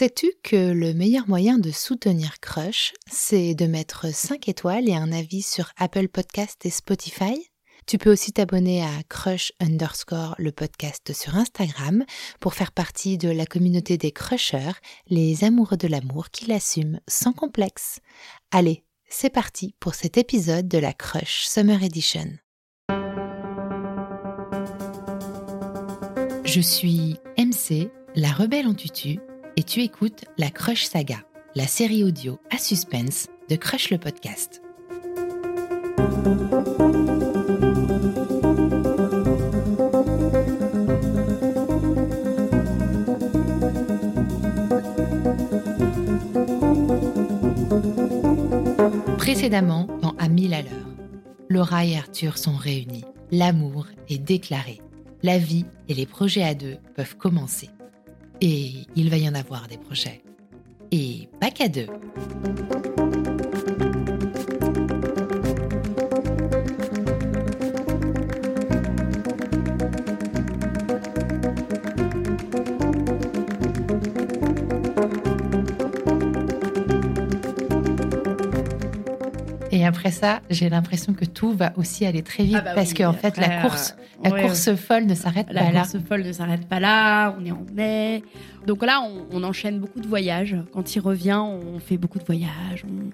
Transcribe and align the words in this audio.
Sais-tu 0.00 0.32
que 0.42 0.72
le 0.72 0.94
meilleur 0.94 1.28
moyen 1.28 1.58
de 1.58 1.70
soutenir 1.70 2.40
Crush, 2.40 2.94
c'est 3.12 3.54
de 3.54 3.66
mettre 3.66 4.06
5 4.10 4.48
étoiles 4.48 4.88
et 4.88 4.94
un 4.94 5.12
avis 5.12 5.42
sur 5.42 5.72
Apple 5.76 6.08
Podcast 6.08 6.64
et 6.64 6.70
Spotify? 6.70 7.50
Tu 7.86 7.98
peux 7.98 8.10
aussi 8.10 8.32
t'abonner 8.32 8.82
à 8.82 9.02
Crush 9.10 9.52
underscore 9.60 10.34
le 10.38 10.52
podcast 10.52 11.12
sur 11.12 11.36
Instagram 11.36 12.06
pour 12.40 12.54
faire 12.54 12.72
partie 12.72 13.18
de 13.18 13.28
la 13.28 13.44
communauté 13.44 13.98
des 13.98 14.10
crushers, 14.10 14.72
les 15.08 15.44
amoureux 15.44 15.76
de 15.76 15.86
l'amour 15.86 16.30
qui 16.30 16.46
l'assument 16.46 17.00
sans 17.06 17.34
complexe. 17.34 18.00
Allez, 18.52 18.84
c'est 19.10 19.28
parti 19.28 19.74
pour 19.80 19.94
cet 19.94 20.16
épisode 20.16 20.66
de 20.66 20.78
la 20.78 20.94
Crush 20.94 21.44
Summer 21.44 21.82
Edition. 21.82 22.38
Je 26.46 26.60
suis 26.62 27.18
MC, 27.36 27.90
la 28.14 28.32
rebelle 28.32 28.66
en 28.66 28.72
tutu 28.72 29.18
et 29.60 29.62
tu 29.62 29.82
écoutes 29.82 30.24
la 30.38 30.48
Crush 30.48 30.84
Saga, 30.84 31.18
la 31.54 31.66
série 31.66 32.02
audio 32.02 32.40
à 32.50 32.56
suspense 32.56 33.26
de 33.50 33.56
Crush 33.56 33.90
le 33.90 33.98
podcast. 33.98 34.62
Précédemment, 49.18 49.88
dans 50.00 50.14
À 50.18 50.30
mille 50.30 50.54
à 50.54 50.62
l'heure, 50.62 50.70
Laura 51.50 51.84
et 51.84 51.98
Arthur 51.98 52.38
sont 52.38 52.56
réunis. 52.56 53.04
L'amour 53.30 53.88
est 54.08 54.16
déclaré. 54.16 54.80
La 55.22 55.36
vie 55.36 55.66
et 55.90 55.92
les 55.92 56.06
projets 56.06 56.44
à 56.44 56.54
deux 56.54 56.78
peuvent 56.96 57.18
commencer. 57.18 57.68
Et 58.40 58.72
il 58.96 59.10
va 59.10 59.16
y 59.16 59.28
en 59.28 59.34
avoir 59.34 59.68
des 59.68 59.76
projets. 59.76 60.22
Et 60.92 61.28
pas 61.40 61.50
qu'à 61.50 61.68
deux. 61.68 61.86
Et 79.72 79.86
après 79.86 80.10
ça, 80.10 80.40
j'ai 80.50 80.68
l'impression 80.68 81.14
que 81.14 81.24
tout 81.24 81.52
va 81.52 81.72
aussi 81.76 82.04
aller 82.04 82.22
très 82.22 82.42
vite 82.44 82.56
Ah 82.58 82.62
bah 82.62 82.72
parce 82.74 82.90
oui, 82.90 82.96
qu'en 82.96 83.12
fait, 83.12 83.36
la 83.36 83.46
après, 83.46 83.68
course, 83.68 83.94
euh, 83.98 83.99
la 84.22 84.30
ouais. 84.30 84.42
course 84.42 84.74
folle 84.74 85.06
ne 85.06 85.14
s'arrête 85.14 85.46
La 85.50 85.62
pas 85.64 85.72
là. 85.72 85.80
course 85.80 85.96
folle 86.06 86.22
ne 86.24 86.32
s'arrête 86.32 86.66
pas 86.68 86.80
là, 86.80 87.34
on 87.38 87.44
est 87.44 87.52
en 87.52 87.64
mai. 87.72 88.22
Donc 88.66 88.84
là, 88.84 89.00
on, 89.02 89.26
on 89.32 89.42
enchaîne 89.44 89.78
beaucoup 89.78 90.00
de 90.00 90.06
voyages. 90.08 90.56
Quand 90.72 90.94
il 90.94 91.00
revient, 91.00 91.40
on 91.42 91.78
fait 91.78 91.96
beaucoup 91.96 92.18
de 92.18 92.24
voyages. 92.24 92.84
On, 92.84 93.10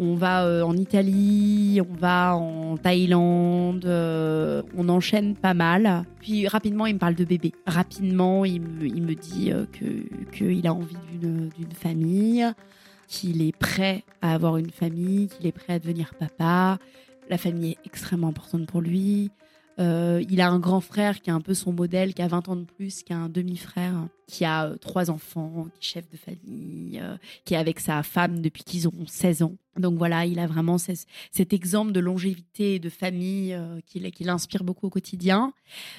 on 0.00 0.14
va 0.14 0.44
euh, 0.44 0.62
en 0.62 0.76
Italie, 0.76 1.80
on 1.88 1.94
va 1.94 2.36
en 2.36 2.76
Thaïlande, 2.76 3.84
euh, 3.86 4.62
on 4.76 4.88
enchaîne 4.88 5.34
pas 5.36 5.54
mal. 5.54 6.04
Puis 6.20 6.48
rapidement, 6.48 6.86
il 6.86 6.94
me 6.94 6.98
parle 6.98 7.14
de 7.14 7.24
bébé. 7.24 7.52
Rapidement, 7.66 8.44
il 8.44 8.60
me, 8.60 8.86
il 8.86 9.02
me 9.02 9.14
dit 9.14 9.52
euh, 9.52 9.66
que 9.72 10.36
qu'il 10.36 10.66
a 10.66 10.74
envie 10.74 10.96
d'une 11.20 11.50
famille, 11.72 12.44
qu'il 13.06 13.42
est 13.42 13.56
prêt 13.56 14.02
à 14.20 14.34
avoir 14.34 14.56
une 14.56 14.70
famille, 14.70 15.28
qu'il 15.28 15.46
est 15.46 15.52
prêt 15.52 15.74
à 15.74 15.78
devenir 15.78 16.14
papa. 16.18 16.78
La 17.30 17.38
famille 17.38 17.70
est 17.72 17.86
extrêmement 17.86 18.28
importante 18.28 18.66
pour 18.66 18.80
lui. 18.80 19.30
Euh, 19.80 20.22
il 20.30 20.40
a 20.40 20.48
un 20.48 20.60
grand 20.60 20.80
frère 20.80 21.20
qui 21.20 21.30
est 21.30 21.32
un 21.32 21.40
peu 21.40 21.52
son 21.54 21.72
modèle, 21.72 22.14
qui 22.14 22.22
a 22.22 22.28
20 22.28 22.48
ans 22.48 22.56
de 22.56 22.62
plus, 22.64 23.02
qui 23.02 23.12
a 23.12 23.16
un 23.16 23.28
demi-frère, 23.28 24.06
qui 24.28 24.44
a 24.44 24.66
euh, 24.66 24.76
trois 24.76 25.10
enfants, 25.10 25.66
qui 25.80 25.86
est 25.86 25.92
chef 25.94 26.08
de 26.10 26.16
famille, 26.16 27.00
euh, 27.02 27.16
qui 27.44 27.54
est 27.54 27.56
avec 27.56 27.80
sa 27.80 28.02
femme 28.04 28.40
depuis 28.40 28.62
qu'ils 28.62 28.86
ont 28.86 29.06
16 29.06 29.42
ans. 29.42 29.56
Donc 29.76 29.98
voilà, 29.98 30.26
il 30.26 30.38
a 30.38 30.46
vraiment 30.46 30.78
ces- 30.78 31.06
cet 31.32 31.52
exemple 31.52 31.90
de 31.90 31.98
longévité 31.98 32.76
et 32.76 32.78
de 32.78 32.88
famille 32.88 33.58
qui, 33.86 33.98
l'inspire 34.20 34.62
beaucoup 34.62 34.86
au 34.86 34.90
quotidien. 34.90 35.52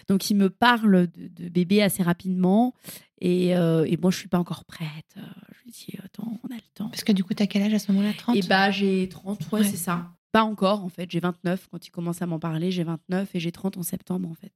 Donc 0.08 0.30
il 0.30 0.36
me 0.36 0.50
parle 0.50 1.08
de, 1.08 1.28
de 1.44 1.50
bébé 1.50 1.82
assez 1.82 2.02
rapidement. 2.02 2.74
Et, 3.20 3.50
et 3.50 3.98
moi, 4.02 4.12
je 4.12 4.18
suis 4.18 4.28
pas 4.30 4.40
encore 4.40 4.64
prête. 4.66 5.16
Je 5.18 5.64
lui 5.64 5.72
dis, 5.72 5.98
attends, 6.04 6.40
on 6.44 6.48
a 6.48 6.56
le 6.56 6.62
temps. 6.74 6.90
Parce 6.90 7.04
que 7.04 7.12
du 7.12 7.24
coup, 7.26 7.34
t'as 7.34 7.48
quel 7.48 7.64
âge 7.64 7.74
à 7.74 7.80
ce 7.80 7.92
moment-là? 7.92 8.14
30 8.18 8.36
Et 8.38 8.42
bah, 8.44 8.72
j'ai 8.72 9.10
30, 9.10 9.40
ouais, 9.52 9.60
Ouais. 9.62 9.66
c'est 9.66 9.78
ça. 9.78 10.08
Pas 10.36 10.44
encore, 10.44 10.84
en 10.84 10.90
fait. 10.90 11.10
J'ai 11.10 11.22
29 11.22 11.70
quand 11.72 11.88
il 11.88 11.92
commence 11.92 12.22
à 12.22 12.26
m'en 12.26 12.40
parler. 12.40 12.70
J'ai 12.70 12.84
29 12.84 13.34
et 13.36 13.40
j'ai 13.40 13.54
30 13.54 13.78
en 13.78 13.84
septembre, 13.84 14.28
en 14.30 14.34
fait. 14.34 14.52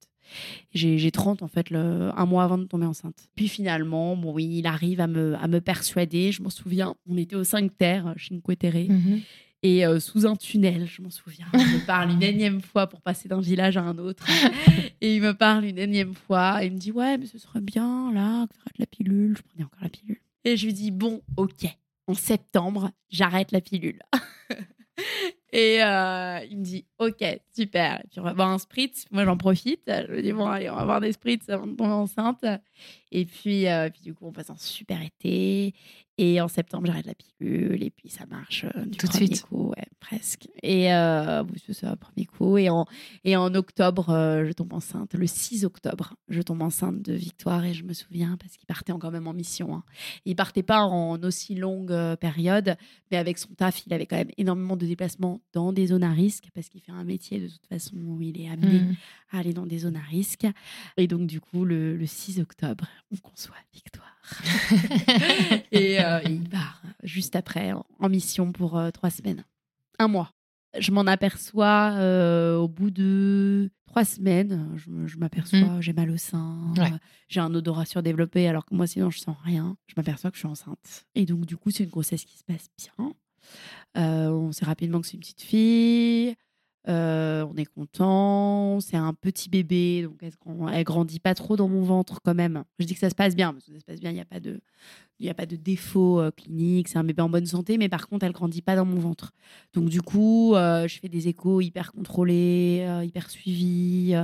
J'ai 0.74 0.98
j'ai 0.98 1.10
30, 1.10 1.42
en 1.42 1.48
fait, 1.48 1.70
le, 1.70 2.10
un 2.14 2.26
mois 2.26 2.44
avant 2.44 2.58
de 2.58 2.64
tomber 2.64 2.84
enceinte. 2.84 3.30
Puis 3.34 3.48
finalement, 3.48 4.14
bon, 4.14 4.34
oui, 4.34 4.46
il 4.58 4.66
arrive 4.66 5.00
à 5.00 5.06
me, 5.06 5.36
à 5.36 5.48
me 5.48 5.58
persuader. 5.62 6.32
Je 6.32 6.42
m'en 6.42 6.50
souviens, 6.50 6.96
on 7.08 7.16
était 7.16 7.34
au 7.34 7.44
5 7.44 7.78
Terre, 7.78 8.14
Cinque 8.18 8.58
Terre, 8.58 8.74
Mhm. 8.74 9.22
et 9.62 9.86
euh, 9.86 10.00
sous 10.00 10.26
un 10.26 10.36
tunnel, 10.36 10.86
je 10.86 11.00
m'en 11.00 11.08
souviens. 11.08 11.46
Il 11.54 11.60
me 11.60 11.86
parle 11.86 12.10
une 12.10 12.22
énième 12.22 12.60
fois 12.60 12.86
pour 12.86 13.00
passer 13.00 13.30
d'un 13.30 13.40
village 13.40 13.78
à 13.78 13.82
un 13.82 13.96
autre. 13.96 14.26
et 15.00 15.16
il 15.16 15.22
me 15.22 15.32
parle 15.32 15.64
une 15.64 15.78
énième 15.78 16.12
fois. 16.12 16.62
Et 16.62 16.66
il 16.66 16.72
me 16.74 16.78
dit, 16.78 16.92
ouais, 16.92 17.16
mais 17.16 17.24
ce 17.24 17.38
serait 17.38 17.62
bien, 17.62 18.12
là, 18.12 18.46
que 18.46 18.52
tu 18.52 18.60
arrêtes 18.60 18.78
la 18.78 18.86
pilule. 18.86 19.34
Je 19.34 19.42
prenais 19.42 19.64
encore 19.64 19.80
la 19.82 19.88
pilule. 19.88 20.20
Et 20.44 20.58
je 20.58 20.66
lui 20.66 20.74
dis, 20.74 20.90
bon, 20.90 21.22
ok, 21.38 21.74
en 22.06 22.12
septembre, 22.12 22.90
j'arrête 23.08 23.50
la 23.50 23.62
pilule. 23.62 24.02
Et 25.52 25.82
euh, 25.82 26.40
il 26.48 26.58
me 26.58 26.64
dit, 26.64 26.86
ok, 26.98 27.24
super. 27.54 28.00
Et 28.04 28.08
puis 28.08 28.20
on 28.20 28.22
va 28.22 28.34
boire 28.34 28.50
un 28.50 28.58
spritz. 28.58 29.04
Moi, 29.10 29.24
j'en 29.24 29.36
profite. 29.36 29.82
Je 29.86 30.12
me 30.12 30.22
dis, 30.22 30.32
bon, 30.32 30.46
allez, 30.46 30.70
on 30.70 30.76
va 30.76 30.84
boire 30.84 31.00
des 31.00 31.12
spritz 31.12 31.48
avant 31.48 31.66
de 31.66 31.74
tomber 31.74 31.92
enceinte. 31.92 32.44
Et 33.10 33.24
puis, 33.24 33.66
euh, 33.66 33.90
puis 33.90 34.02
du 34.02 34.14
coup, 34.14 34.26
on 34.26 34.32
passe 34.32 34.50
un 34.50 34.56
super 34.56 35.02
été. 35.02 35.74
Et 36.22 36.38
en 36.42 36.48
septembre, 36.48 36.86
j'arrête 36.86 37.06
la 37.06 37.14
pilule. 37.14 37.82
Et 37.82 37.88
puis, 37.90 38.10
ça 38.10 38.26
marche 38.26 38.66
euh, 38.76 38.84
du 38.84 38.98
Tout 38.98 39.06
de 39.06 39.12
premier 39.12 39.26
suite. 39.26 39.42
coup, 39.42 39.68
ouais, 39.70 39.86
presque. 40.00 40.48
Et 40.62 40.92
euh, 40.92 41.42
c'est 41.66 41.72
ça, 41.72 41.96
premier 41.96 42.26
coup. 42.26 42.58
Et 42.58 42.68
en, 42.68 42.84
et 43.24 43.36
en 43.36 43.54
octobre, 43.54 44.10
euh, 44.10 44.44
je 44.44 44.52
tombe 44.52 44.74
enceinte. 44.74 45.14
Le 45.14 45.26
6 45.26 45.64
octobre, 45.64 46.16
je 46.28 46.42
tombe 46.42 46.60
enceinte 46.60 47.00
de 47.00 47.14
Victoire. 47.14 47.64
Et 47.64 47.72
je 47.72 47.84
me 47.84 47.94
souviens, 47.94 48.36
parce 48.38 48.58
qu'il 48.58 48.66
partait 48.66 48.92
quand 49.00 49.10
même 49.10 49.28
en 49.28 49.32
mission. 49.32 49.74
Hein. 49.74 49.82
Il 50.26 50.36
partait 50.36 50.62
pas 50.62 50.82
en 50.82 51.22
aussi 51.22 51.54
longue 51.54 51.90
euh, 51.90 52.16
période, 52.16 52.76
mais 53.10 53.16
avec 53.16 53.38
son 53.38 53.54
taf, 53.54 53.86
il 53.86 53.94
avait 53.94 54.04
quand 54.04 54.16
même 54.16 54.30
énormément 54.36 54.76
de 54.76 54.84
déplacements 54.84 55.40
dans 55.54 55.72
des 55.72 55.86
zones 55.86 56.04
à 56.04 56.12
risque, 56.12 56.48
parce 56.54 56.68
qu'il 56.68 56.82
fait 56.82 56.92
un 56.92 57.04
métier 57.04 57.40
de 57.40 57.48
toute 57.48 57.66
façon 57.66 57.96
où 57.96 58.20
il 58.20 58.38
est 58.38 58.48
amené 58.50 58.80
Mhm. 58.80 58.96
à 59.32 59.38
aller 59.38 59.54
dans 59.54 59.64
des 59.66 59.78
zones 59.78 59.96
à 59.96 60.00
risque. 60.10 60.46
Et 60.98 61.06
donc, 61.06 61.26
du 61.26 61.40
coup, 61.40 61.64
le, 61.64 61.96
le 61.96 62.06
6 62.06 62.40
octobre, 62.40 62.84
on 63.10 63.16
conçoit 63.16 63.54
Victoire. 63.72 64.19
et 65.72 66.02
euh, 66.04 66.20
il 66.24 66.48
part 66.48 66.82
juste 67.02 67.36
après 67.36 67.72
en, 67.72 67.84
en 67.98 68.08
mission 68.08 68.52
pour 68.52 68.78
euh, 68.78 68.90
trois 68.90 69.10
semaines. 69.10 69.44
Un 69.98 70.08
mois. 70.08 70.32
Je 70.78 70.92
m'en 70.92 71.06
aperçois 71.06 71.92
euh, 71.96 72.56
au 72.56 72.68
bout 72.68 72.90
de 72.90 73.70
trois 73.86 74.04
semaines. 74.04 74.70
Je, 74.76 75.16
m'aperçois, 75.18 75.80
j'ai 75.80 75.92
mal 75.92 76.10
au 76.10 76.16
sein, 76.16 76.58
Ouais. 76.76 76.84
euh, 76.92 76.96
j'ai 77.28 77.40
un 77.40 77.52
odorat 77.54 77.84
surdéveloppé, 77.86 78.46
alors 78.46 78.64
que 78.64 78.74
moi, 78.74 78.86
sinon, 78.86 79.10
je 79.10 79.18
sens 79.18 79.36
rien. 79.42 79.76
Je 79.88 79.94
m'aperçois 79.96 80.30
que 80.30 80.36
je 80.36 80.40
suis 80.42 80.48
enceinte. 80.48 81.06
Et 81.16 81.26
donc, 81.26 81.44
du 81.44 81.56
coup, 81.56 81.70
c'est 81.72 81.82
une 81.84 81.90
grossesse 81.90 82.24
qui 82.24 82.38
se 82.38 82.44
passe 82.44 82.68
bien. 82.78 83.12
On 83.96 84.52
sait 84.52 84.64
rapidement 84.64 85.00
que 85.00 85.08
c'est 85.08 85.14
une 85.14 85.20
petite 85.20 85.42
fille. 85.42 86.36
Euh, 86.88 87.46
on 87.50 87.56
est 87.56 87.66
content. 87.66 88.80
C'est 88.80 88.96
un 88.96 89.12
petit 89.12 89.50
bébé, 89.50 90.02
donc 90.02 90.22
elle, 90.22 90.32
elle 90.72 90.84
grandit 90.84 91.20
pas 91.20 91.34
trop 91.34 91.56
dans 91.56 91.68
mon 91.68 91.82
ventre 91.82 92.20
quand 92.22 92.34
même. 92.34 92.64
Je 92.78 92.86
dis 92.86 92.94
que 92.94 93.00
ça 93.00 93.10
se 93.10 93.14
passe 93.14 93.36
bien, 93.36 93.52
parce 93.52 93.66
que 93.66 93.72
ça 93.72 93.80
se 93.80 93.84
passe 93.84 94.00
bien. 94.00 94.10
Il 94.10 94.14
n'y 94.14 94.20
a 94.20 94.24
pas 94.24 94.40
de, 94.40 94.60
il 95.18 95.28
a 95.28 95.34
pas 95.34 95.46
de 95.46 95.56
défaut 95.56 96.20
euh, 96.20 96.30
clinique. 96.30 96.88
C'est 96.88 96.98
un 96.98 97.04
bébé 97.04 97.22
en 97.22 97.28
bonne 97.28 97.46
santé, 97.46 97.76
mais 97.76 97.88
par 97.88 98.08
contre, 98.08 98.24
elle 98.24 98.32
grandit 98.32 98.62
pas 98.62 98.76
dans 98.76 98.86
mon 98.86 98.98
ventre. 98.98 99.32
Donc 99.74 99.88
du 99.88 100.00
coup, 100.00 100.54
euh, 100.54 100.88
je 100.88 100.98
fais 100.98 101.08
des 101.08 101.28
échos 101.28 101.60
hyper 101.60 101.92
contrôlés, 101.92 102.86
hyper 103.04 103.30
suivis, 103.30 104.14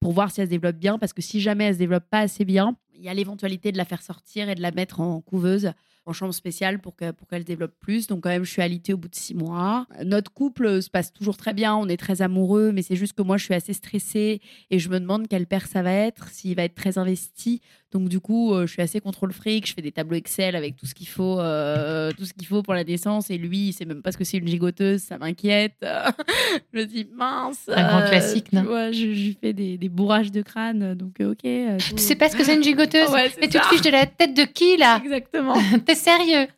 pour 0.00 0.12
voir 0.12 0.30
si 0.30 0.40
elle 0.40 0.46
se 0.46 0.50
développe 0.50 0.76
bien. 0.76 0.98
Parce 0.98 1.12
que 1.12 1.22
si 1.22 1.40
jamais 1.40 1.64
elle 1.64 1.74
se 1.74 1.78
développe 1.78 2.08
pas 2.08 2.20
assez 2.20 2.44
bien, 2.44 2.76
il 2.94 3.02
y 3.02 3.08
a 3.08 3.14
l'éventualité 3.14 3.72
de 3.72 3.76
la 3.76 3.84
faire 3.84 4.00
sortir 4.00 4.48
et 4.48 4.54
de 4.54 4.62
la 4.62 4.70
mettre 4.70 5.00
en 5.00 5.20
couveuse 5.20 5.72
en 6.06 6.12
chambre 6.12 6.32
spéciale 6.32 6.78
pour 6.80 6.96
que- 6.96 7.10
pour 7.10 7.28
qu'elle 7.28 7.42
se 7.42 7.46
développe 7.46 7.74
plus. 7.80 8.06
Donc 8.06 8.22
quand 8.22 8.28
même, 8.30 8.44
je 8.44 8.50
suis 8.50 8.62
alitée 8.62 8.94
au 8.94 8.96
bout 8.96 9.08
de 9.08 9.14
six 9.14 9.34
mois. 9.34 9.86
Notre 10.04 10.32
couple 10.32 10.80
se 10.80 10.88
passe 10.90 11.12
toujours 11.12 11.36
très 11.36 11.52
bien, 11.52 11.74
on 11.76 11.88
est 11.88 11.96
très 11.96 12.22
amoureux, 12.22 12.72
mais 12.72 12.82
c'est 12.82 12.96
juste 12.96 13.12
que 13.14 13.22
moi, 13.22 13.36
je 13.36 13.44
suis 13.44 13.54
assez 13.54 13.72
stressée 13.72 14.40
et 14.70 14.78
je 14.78 14.88
me 14.88 15.00
demande 15.00 15.26
quel 15.28 15.46
père 15.46 15.66
ça 15.66 15.82
va 15.82 15.92
être, 15.92 16.28
s'il 16.28 16.54
va 16.56 16.64
être 16.64 16.74
très 16.74 16.98
investi. 16.98 17.60
Donc 17.92 18.08
du 18.08 18.18
coup, 18.20 18.52
euh, 18.52 18.66
je 18.66 18.72
suis 18.72 18.82
assez 18.82 19.00
contrôle 19.00 19.32
fric, 19.32 19.66
je 19.66 19.72
fais 19.72 19.80
des 19.80 19.92
tableaux 19.92 20.16
Excel 20.16 20.56
avec 20.56 20.76
tout 20.76 20.86
ce 20.86 20.94
qu'il 20.94 21.06
faut, 21.08 21.38
euh, 21.38 22.10
tout 22.12 22.24
ce 22.24 22.34
qu'il 22.34 22.46
faut 22.46 22.62
pour 22.62 22.74
la 22.74 22.82
naissance. 22.84 23.30
Et 23.30 23.38
lui, 23.38 23.68
il 23.68 23.72
sait 23.72 23.84
même 23.84 24.02
pas 24.02 24.10
ce 24.12 24.18
que 24.18 24.24
c'est 24.24 24.38
une 24.38 24.48
gigoteuse, 24.48 25.02
ça 25.02 25.18
m'inquiète. 25.18 25.74
je 25.82 26.78
me 26.78 26.84
dis 26.84 27.06
mince. 27.14 27.68
Un 27.68 27.86
grand 27.88 28.00
euh, 28.00 28.08
classique, 28.08 28.52
non 28.52 28.64
vois, 28.64 28.90
je, 28.90 28.98
je 28.98 29.06
lui 29.06 29.38
fais 29.40 29.52
des, 29.52 29.78
des 29.78 29.88
bourrages 29.88 30.32
de 30.32 30.42
crâne, 30.42 30.94
donc 30.94 31.20
ok. 31.20 31.42
Tu 31.42 31.98
sais 31.98 32.16
pas 32.16 32.28
ce 32.28 32.36
que 32.36 32.44
c'est 32.44 32.56
une 32.56 32.64
gigoteuse 32.64 33.08
Ouais, 33.10 33.30
Mais 33.40 33.48
tu 33.48 33.58
te 33.58 33.62
ça. 33.64 33.70
fiches 33.70 33.82
de 33.82 33.90
la 33.90 34.06
tête 34.06 34.34
de 34.34 34.42
qui 34.42 34.76
là 34.76 35.00
Exactement. 35.04 35.54
T'es 35.86 35.94
sérieux 35.94 36.48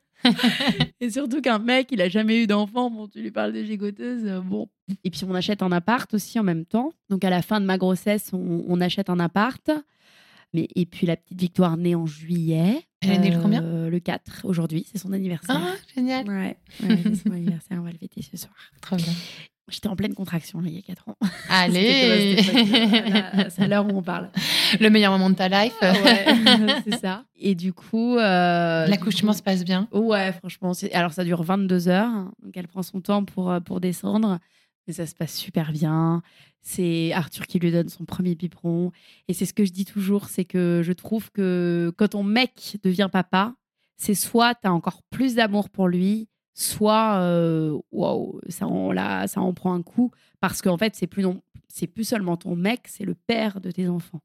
Et 1.01 1.11
surtout 1.11 1.41
qu'un 1.41 1.59
mec, 1.59 1.89
il 1.93 2.01
a 2.03 2.09
jamais 2.09 2.43
eu 2.43 2.47
d'enfant, 2.47 2.91
bon, 2.91 3.07
tu 3.07 3.21
lui 3.21 3.31
parles 3.31 3.53
de 3.53 3.63
gigoteuse, 3.63 4.23
euh, 4.25 4.41
bon. 4.41 4.69
Et 5.05 5.11
puis 5.11 5.21
on 5.29 5.35
achète 5.35 5.63
un 5.63 5.71
appart 5.73 6.13
aussi 6.15 6.41
en 6.41 6.43
même 6.43 6.65
temps. 6.65 6.93
Donc 7.11 7.23
à 7.23 7.31
la 7.31 7.43
fin 7.43 7.61
de 7.61 7.67
ma 7.67 7.77
grossesse, 7.79 8.31
on, 8.33 8.65
on 8.67 8.81
achète 8.81 9.11
un 9.11 9.21
appart. 9.21 9.71
Mais, 10.55 10.67
et 10.75 10.87
puis 10.87 11.07
la 11.07 11.17
petite 11.17 11.39
Victoire 11.41 11.77
née 11.77 11.95
en 11.95 12.07
juillet. 12.07 12.83
Elle 13.03 13.11
est 13.13 13.19
née 13.19 13.31
le 13.31 13.41
combien? 13.41 13.63
Euh, 13.63 13.91
Le 13.91 14.01
4, 14.01 14.41
aujourd'hui, 14.45 14.87
c'est 14.91 14.99
son 14.99 15.13
anniversaire. 15.13 15.61
Ah, 15.63 15.75
génial. 15.95 16.27
Ouais, 16.29 16.57
ouais, 16.83 16.99
c'est 17.05 17.15
son 17.17 17.31
anniversaire, 17.33 17.79
on 17.79 17.83
va 17.85 17.93
le 17.93 17.99
fêter 17.99 18.23
ce 18.23 18.37
soir. 18.37 18.55
Trop 18.81 18.97
bien. 18.97 19.13
J'étais 19.71 19.89
en 19.89 19.97
pleine 19.97 20.15
contraction 20.15 20.61
là, 20.63 20.69
il 20.71 20.77
y 20.77 20.79
a 20.79 20.83
4 20.83 21.11
ans. 21.11 21.17
Allez 21.51 22.37
C'est 23.51 23.61
à 23.63 23.69
l'heure 23.69 23.87
où 23.87 23.91
on 23.99 24.03
parle. 24.03 24.31
Le 24.81 24.89
meilleur 24.89 25.13
moment 25.13 25.29
de 25.29 25.35
ta 25.35 25.49
life. 25.49 25.75
Ouais, 25.83 26.25
c'est 26.85 26.99
ça. 26.99 27.25
Et 27.37 27.55
du 27.55 27.75
coup. 27.75 28.17
euh, 28.17 28.87
L'accouchement 28.87 29.35
se 29.35 29.43
passe 29.43 29.65
bien? 29.67 29.87
Ouais, 29.93 30.33
franchement. 30.33 30.73
Alors 30.95 31.13
ça 31.13 31.23
dure 31.23 31.43
22 31.43 31.89
heures. 31.89 32.31
Donc 32.43 32.57
elle 32.57 32.67
prend 32.67 32.83
son 32.83 33.03
temps 33.03 33.25
pour, 33.25 33.51
euh, 33.51 33.61
pour 33.61 33.81
descendre. 33.81 34.39
Mais 34.89 34.95
ça 34.95 35.07
se 35.07 35.15
passe 35.15 35.37
super 35.37 35.71
bien. 35.71 36.23
C'est 36.63 37.13
Arthur 37.13 37.47
qui 37.47 37.59
lui 37.59 37.71
donne 37.71 37.89
son 37.89 38.05
premier 38.05 38.35
biberon. 38.35 38.91
Et 39.29 39.35
c'est 39.35 39.47
ce 39.47 39.55
que 39.55 39.65
je 39.65 39.71
dis 39.71 39.85
toujours 39.85 40.29
c'est 40.29 40.45
que 40.45 40.81
je 40.83 40.93
trouve 40.93 41.31
que 41.31 41.93
quand 41.97 42.09
ton 42.09 42.25
mec 42.25 42.79
devient 42.83 43.09
papa, 43.13 43.55
c'est 43.97 44.15
soit 44.15 44.55
tu 44.55 44.67
as 44.67 44.73
encore 44.73 45.03
plus 45.11 45.35
d'amour 45.35 45.69
pour 45.69 45.89
lui, 45.89 46.29
soit 46.55 47.19
euh, 47.21 47.79
waouh, 47.93 48.41
ça, 48.49 48.67
en, 48.67 48.91
là, 48.93 49.27
ça 49.27 49.41
en 49.41 49.53
prend 49.53 49.75
un 49.75 49.83
coup. 49.83 50.11
Parce 50.41 50.63
qu'en 50.63 50.79
fait, 50.79 50.95
c'est 50.97 51.07
plus, 51.07 51.23
non, 51.23 51.43
c'est 51.69 51.87
plus 51.87 52.05
seulement 52.05 52.37
ton 52.37 52.57
mec, 52.57 52.83
c'est 52.87 53.05
le 53.05 53.15
père 53.15 53.61
de 53.61 53.71
tes 53.71 53.89
enfants. 53.89 54.21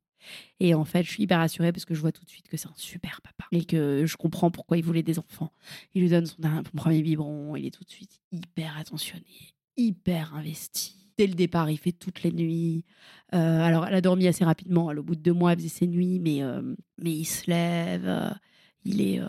Et 0.59 0.73
en 0.73 0.85
fait, 0.85 1.03
je 1.03 1.09
suis 1.11 1.23
hyper 1.23 1.39
rassurée 1.39 1.71
parce 1.71 1.85
que 1.85 1.93
je 1.93 1.99
vois 1.99 2.11
tout 2.11 2.23
de 2.23 2.29
suite 2.29 2.47
que 2.47 2.57
c'est 2.57 2.67
un 2.67 2.73
super 2.75 3.21
papa 3.21 3.45
et 3.51 3.65
que 3.65 4.05
je 4.05 4.15
comprends 4.17 4.51
pourquoi 4.51 4.77
il 4.77 4.83
voulait 4.83 5.03
des 5.03 5.19
enfants. 5.19 5.51
Il 5.93 6.01
lui 6.01 6.09
donne 6.09 6.25
son, 6.25 6.37
son 6.41 6.63
premier 6.75 7.01
biberon, 7.01 7.55
il 7.55 7.65
est 7.65 7.71
tout 7.71 7.83
de 7.83 7.89
suite 7.89 8.19
hyper 8.31 8.77
attentionné, 8.77 9.52
hyper 9.77 10.33
investi. 10.35 10.95
Dès 11.17 11.27
le 11.27 11.33
départ, 11.35 11.69
il 11.69 11.77
fait 11.77 11.91
toutes 11.91 12.23
les 12.23 12.31
nuits. 12.31 12.85
Euh, 13.33 13.61
alors, 13.61 13.85
elle 13.85 13.93
a 13.95 14.01
dormi 14.01 14.27
assez 14.27 14.43
rapidement. 14.43 14.89
Elle, 14.91 14.99
au 14.99 15.03
bout 15.03 15.15
de 15.15 15.21
deux 15.21 15.33
mois, 15.33 15.51
elle 15.53 15.59
faisait 15.59 15.69
ses 15.69 15.87
nuits, 15.87 16.19
mais, 16.19 16.41
euh, 16.43 16.61
mais 16.97 17.11
il 17.11 17.25
se 17.25 17.49
lève. 17.49 18.07
euh, 18.07 18.29
il 18.83 19.01
est. 19.01 19.21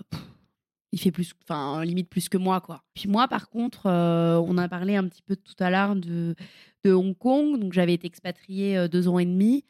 il 0.92 0.98
fait 1.00 1.12
plus, 1.12 1.32
enfin, 1.42 1.84
limite 1.84 2.08
plus 2.08 2.28
que 2.28 2.38
moi, 2.38 2.60
quoi. 2.60 2.82
Puis 2.94 3.08
moi, 3.08 3.28
par 3.28 3.48
contre, 3.50 3.86
on 3.86 4.58
a 4.58 4.68
parlé 4.68 4.96
un 4.96 5.06
petit 5.08 5.22
peu 5.22 5.36
tout 5.36 5.54
à 5.60 5.70
l'heure 5.70 5.94
de, 5.96 6.34
de 6.84 6.92
Hong 6.92 7.16
Kong. 7.16 7.60
Donc, 7.60 7.72
j'avais 7.72 7.94
été 7.94 8.06
expatriée 8.06 8.88
deux 8.88 9.08
ans 9.08 9.18
et 9.18 9.26
demi. 9.26 9.64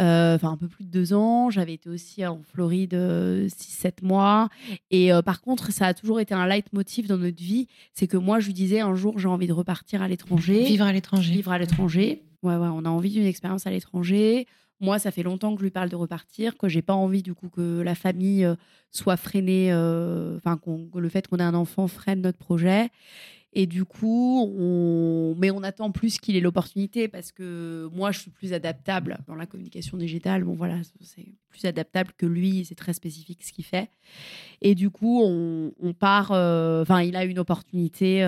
Euh, 0.00 0.36
enfin 0.36 0.50
un 0.50 0.56
peu 0.56 0.68
plus 0.68 0.84
de 0.84 0.90
deux 0.90 1.12
ans. 1.12 1.50
J'avais 1.50 1.74
été 1.74 1.88
aussi 1.90 2.24
en 2.24 2.40
Floride 2.42 2.94
6-7 2.94 4.02
mois. 4.02 4.48
Et 4.90 5.12
euh, 5.12 5.22
par 5.22 5.40
contre, 5.40 5.72
ça 5.72 5.86
a 5.86 5.94
toujours 5.94 6.20
été 6.20 6.34
un 6.34 6.46
leitmotiv 6.46 7.06
dans 7.06 7.18
notre 7.18 7.42
vie. 7.42 7.66
C'est 7.92 8.06
que 8.06 8.16
moi, 8.16 8.40
je 8.40 8.46
lui 8.46 8.54
disais 8.54 8.80
un 8.80 8.94
jour, 8.94 9.18
j'ai 9.18 9.28
envie 9.28 9.46
de 9.46 9.52
repartir 9.52 10.02
à 10.02 10.08
l'étranger. 10.08 10.64
Vivre 10.64 10.84
à 10.84 10.92
l'étranger. 10.92 11.32
Vivre 11.32 11.52
à 11.52 11.58
l'étranger. 11.58 12.22
Ouais, 12.42 12.54
ouais, 12.54 12.68
on 12.72 12.84
a 12.84 12.88
envie 12.88 13.10
d'une 13.10 13.26
expérience 13.26 13.66
à 13.66 13.70
l'étranger. 13.70 14.46
Moi, 14.80 14.98
ça 15.00 15.10
fait 15.10 15.24
longtemps 15.24 15.54
que 15.54 15.60
je 15.60 15.64
lui 15.64 15.70
parle 15.72 15.88
de 15.88 15.96
repartir, 15.96 16.56
que 16.56 16.68
j'ai 16.68 16.82
pas 16.82 16.94
envie 16.94 17.22
du 17.22 17.34
coup 17.34 17.48
que 17.48 17.80
la 17.80 17.96
famille 17.96 18.44
euh, 18.44 18.54
soit 18.92 19.16
freinée, 19.16 19.72
euh, 19.72 20.36
enfin 20.36 20.56
que 20.56 20.98
le 20.98 21.08
fait 21.08 21.26
qu'on 21.26 21.38
ait 21.38 21.42
un 21.42 21.54
enfant 21.54 21.88
freine 21.88 22.20
notre 22.20 22.38
projet. 22.38 22.90
Et 23.54 23.66
du 23.66 23.84
coup, 23.84 24.44
on... 24.56 25.34
mais 25.36 25.50
on 25.50 25.62
attend 25.62 25.90
plus 25.90 26.18
qu'il 26.18 26.36
ait 26.36 26.40
l'opportunité 26.40 27.08
parce 27.08 27.32
que 27.32 27.88
moi, 27.92 28.12
je 28.12 28.20
suis 28.20 28.30
plus 28.30 28.52
adaptable 28.52 29.18
dans 29.26 29.34
la 29.34 29.46
communication 29.46 29.96
digitale. 29.96 30.44
Bon, 30.44 30.54
voilà, 30.54 30.76
c'est 31.00 31.26
plus 31.48 31.64
adaptable 31.64 32.12
que 32.16 32.26
lui. 32.26 32.64
C'est 32.66 32.74
très 32.74 32.92
spécifique 32.92 33.42
ce 33.42 33.52
qu'il 33.52 33.64
fait. 33.64 33.90
Et 34.60 34.74
du 34.74 34.90
coup, 34.90 35.22
on, 35.24 35.92
part. 35.94 36.30
euh, 36.32 36.82
Enfin, 36.82 37.00
il 37.02 37.16
a 37.16 37.24
une 37.24 37.38
opportunité 37.38 38.22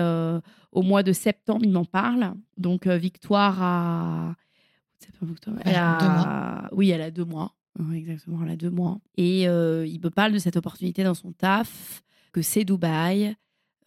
au 0.71 0.81
mois 0.81 1.03
de 1.03 1.13
septembre. 1.13 1.61
Il 1.63 1.71
m'en 1.71 1.85
parle. 1.85 2.33
Donc, 2.57 2.87
Victoire 2.87 3.61
a. 3.61 4.35
Septembre, 5.03 5.31
octobre, 5.33 5.57
Elle 5.65 5.75
a 5.75 5.97
deux 5.99 6.05
a- 6.05 6.69
Oui, 6.73 6.89
elle 6.89 7.01
a 7.01 7.11
deux 7.11 7.25
mois. 7.25 7.55
Exactement, 7.93 8.39
elle 8.43 8.49
a 8.51 8.55
deux 8.55 8.69
mois. 8.69 8.99
Et 9.17 9.47
euh, 9.47 9.85
il 9.87 9.99
me 10.01 10.09
parle 10.09 10.33
de 10.33 10.37
cette 10.39 10.57
opportunité 10.57 11.03
dans 11.03 11.13
son 11.13 11.31
taf, 11.31 12.03
que 12.33 12.41
c'est 12.41 12.63
Dubaï. 12.65 13.35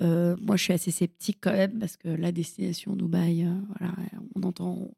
Euh, 0.02 0.36
moi, 0.40 0.56
je 0.56 0.62
suis 0.64 0.72
assez 0.72 0.90
sceptique 0.90 1.38
quand 1.40 1.52
même 1.52 1.78
parce 1.78 1.96
que 1.96 2.08
la 2.08 2.32
destination 2.32 2.96
Dubaï, 2.96 3.44
euh, 3.44 3.52
voilà, 3.78 3.94
on 4.34 4.42
entend. 4.42 4.90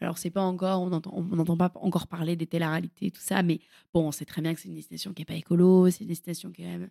Alors, 0.00 0.18
c'est 0.18 0.30
pas 0.30 0.42
encore, 0.42 0.82
on 0.82 0.88
n'entend 0.90 1.12
on 1.14 1.56
pas 1.56 1.70
encore 1.76 2.08
parler 2.08 2.34
des 2.34 2.46
télé-réalités, 2.48 3.12
tout 3.12 3.20
ça, 3.20 3.42
mais 3.44 3.60
bon, 3.94 4.08
on 4.08 4.12
sait 4.12 4.24
très 4.24 4.42
bien 4.42 4.52
que 4.52 4.60
c'est 4.60 4.68
une 4.68 4.74
destination 4.74 5.12
qui 5.12 5.22
n'est 5.22 5.26
pas 5.26 5.34
écolo, 5.36 5.88
c'est 5.90 6.00
une 6.02 6.08
destination 6.08 6.50
qui 6.50 6.62
est 6.62 6.64
quand 6.64 6.78
même 6.78 6.90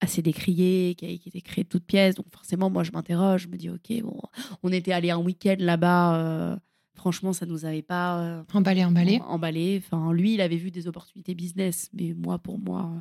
assez 0.00 0.20
décriée, 0.20 0.96
qui 0.96 1.04
a, 1.06 1.08
qui 1.16 1.22
a 1.26 1.28
été 1.28 1.40
créée 1.40 1.62
de 1.64 1.68
toutes 1.68 1.86
pièces. 1.86 2.16
Donc, 2.16 2.26
forcément, 2.32 2.68
moi, 2.68 2.82
je 2.82 2.90
m'interroge, 2.90 3.42
je 3.42 3.48
me 3.48 3.56
dis, 3.56 3.70
OK, 3.70 4.02
bon, 4.02 4.20
on 4.64 4.72
était 4.72 4.92
allé 4.92 5.10
un 5.10 5.18
week-end 5.18 5.54
là-bas, 5.60 6.58
franchement, 6.94 7.32
ça 7.32 7.46
nous 7.46 7.64
avait 7.64 7.82
pas. 7.82 8.20
euh, 8.20 8.42
Emballé, 8.52 8.84
emballé. 8.84 9.20
emballé. 9.26 9.82
Enfin, 9.84 10.12
lui, 10.12 10.34
il 10.34 10.40
avait 10.40 10.56
vu 10.56 10.70
des 10.70 10.86
opportunités 10.88 11.34
business, 11.34 11.90
mais 11.92 12.14
moi, 12.14 12.38
pour 12.38 12.58
moi, 12.58 12.90
euh, 12.94 13.00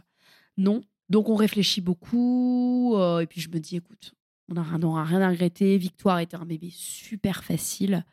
non. 0.57 0.81
Donc, 1.09 1.29
on 1.29 1.35
réfléchit 1.35 1.81
beaucoup. 1.81 2.95
euh, 2.95 3.19
et 3.19 3.27
puis, 3.27 3.41
je 3.41 3.49
me 3.49 3.59
dis, 3.59 3.75
écoute, 3.77 4.13
on 4.49 4.55
n'aura 4.79 5.03
rien 5.03 5.21
à 5.21 5.29
regretter. 5.29 5.77
Victoire 5.77 6.19
était 6.19 6.35
un 6.37 6.45
bébé 6.45 6.69
super 6.71 7.43
facile. 7.43 8.05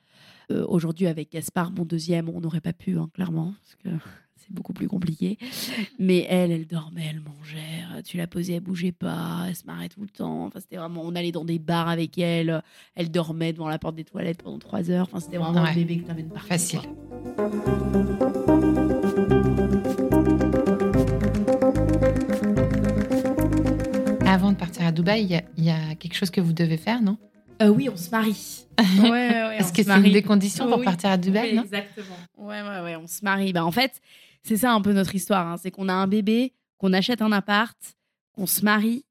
Euh, 0.51 0.65
Aujourd'hui, 0.69 1.07
avec 1.07 1.33
Gaspard, 1.33 1.71
mon 1.73 1.85
deuxième, 1.85 2.29
on 2.29 2.41
n'aurait 2.41 2.61
pas 2.61 2.73
pu, 2.73 2.99
hein, 2.99 3.09
clairement, 3.15 3.55
parce 3.63 3.75
que 3.77 3.89
c'est 4.51 4.55
beaucoup 4.55 4.73
plus 4.73 4.89
compliqué. 4.89 5.39
Mais 5.99 6.27
elle, 6.29 6.51
elle 6.51 6.67
dormait, 6.67 7.07
elle 7.11 7.21
mangeait. 7.21 7.85
euh, 7.97 8.03
Tu 8.03 8.17
la 8.17 8.27
posais, 8.27 8.55
elle 8.55 8.61
bougeait 8.61 8.93
pas, 8.93 9.45
elle 9.49 9.55
se 9.57 9.65
marrait 9.65 9.89
tout 9.89 10.01
le 10.01 10.09
temps. 10.09 10.47
Enfin, 10.47 10.61
c'était 10.61 10.77
vraiment, 10.77 11.03
on 11.05 11.15
allait 11.15 11.33
dans 11.33 11.45
des 11.45 11.59
bars 11.59 11.89
avec 11.89 12.19
elle. 12.19 12.63
Elle 12.95 13.11
dormait 13.11 13.53
devant 13.53 13.69
la 13.69 13.79
porte 13.79 13.95
des 13.97 14.05
toilettes 14.05 14.43
pendant 14.43 14.59
trois 14.59 14.91
heures. 14.91 15.07
Enfin, 15.11 15.21
c'était 15.21 15.37
vraiment 15.39 15.63
Ouais. 15.63 15.71
un 15.71 15.75
bébé 15.75 15.99
que 15.99 16.05
tu 16.07 16.11
avais 16.11 16.23
de 16.23 16.29
partout. 16.33 16.49
Facile. 16.49 16.81
Avant 24.27 24.53
de 24.53 24.57
partir 24.57 24.87
à 24.87 24.93
Dubaï, 24.93 25.23
il 25.23 25.31
y 25.31 25.35
a- 25.37 25.43
il 25.57 25.65
y, 25.65 25.71
a 25.71 25.95
quelque 25.97 26.15
chose 26.15 26.31
que 26.31 26.41
vous 26.41 26.53
devez 26.53 26.77
faire, 26.77 27.03
non? 27.03 27.19
Euh, 27.63 27.69
oui, 27.69 27.89
on 27.93 27.97
se 27.97 28.11
marie. 28.11 28.65
Ouais, 28.99 29.11
ouais, 29.11 29.59
on 29.61 29.71
que 29.73 29.83
c'est 29.83 29.97
une 29.97 30.13
des 30.13 30.23
conditions 30.23 30.67
pour 30.69 30.79
Oui. 30.79 30.85
partir 30.85 31.11
à 31.11 31.17
Dubaï, 31.19 31.51
Oui, 31.51 31.57
non? 31.57 31.63
Exactement. 31.65 32.17
Ouais, 32.39 32.63
ouais, 32.63 32.81
ouais, 32.83 32.97
on 32.97 33.07
se 33.07 33.23
marie. 33.25 33.53
Bah, 33.53 33.65
en 33.65 33.71
fait, 33.73 34.01
c'est 34.43 34.57
ça 34.59 34.73
un 34.73 34.81
peu 34.81 34.93
notre 34.93 35.15
histoire. 35.15 35.47
hein. 35.47 35.57
C'est 35.57 35.71
qu'on 35.71 35.89
a 35.89 35.93
un 35.95 36.07
bébé, 36.07 36.55
qu'on 36.79 36.93
achète 36.93 37.23
un 37.23 37.33
appart, 37.33 37.77
qu'on 38.33 38.47
se 38.47 38.65
marie 38.65 39.05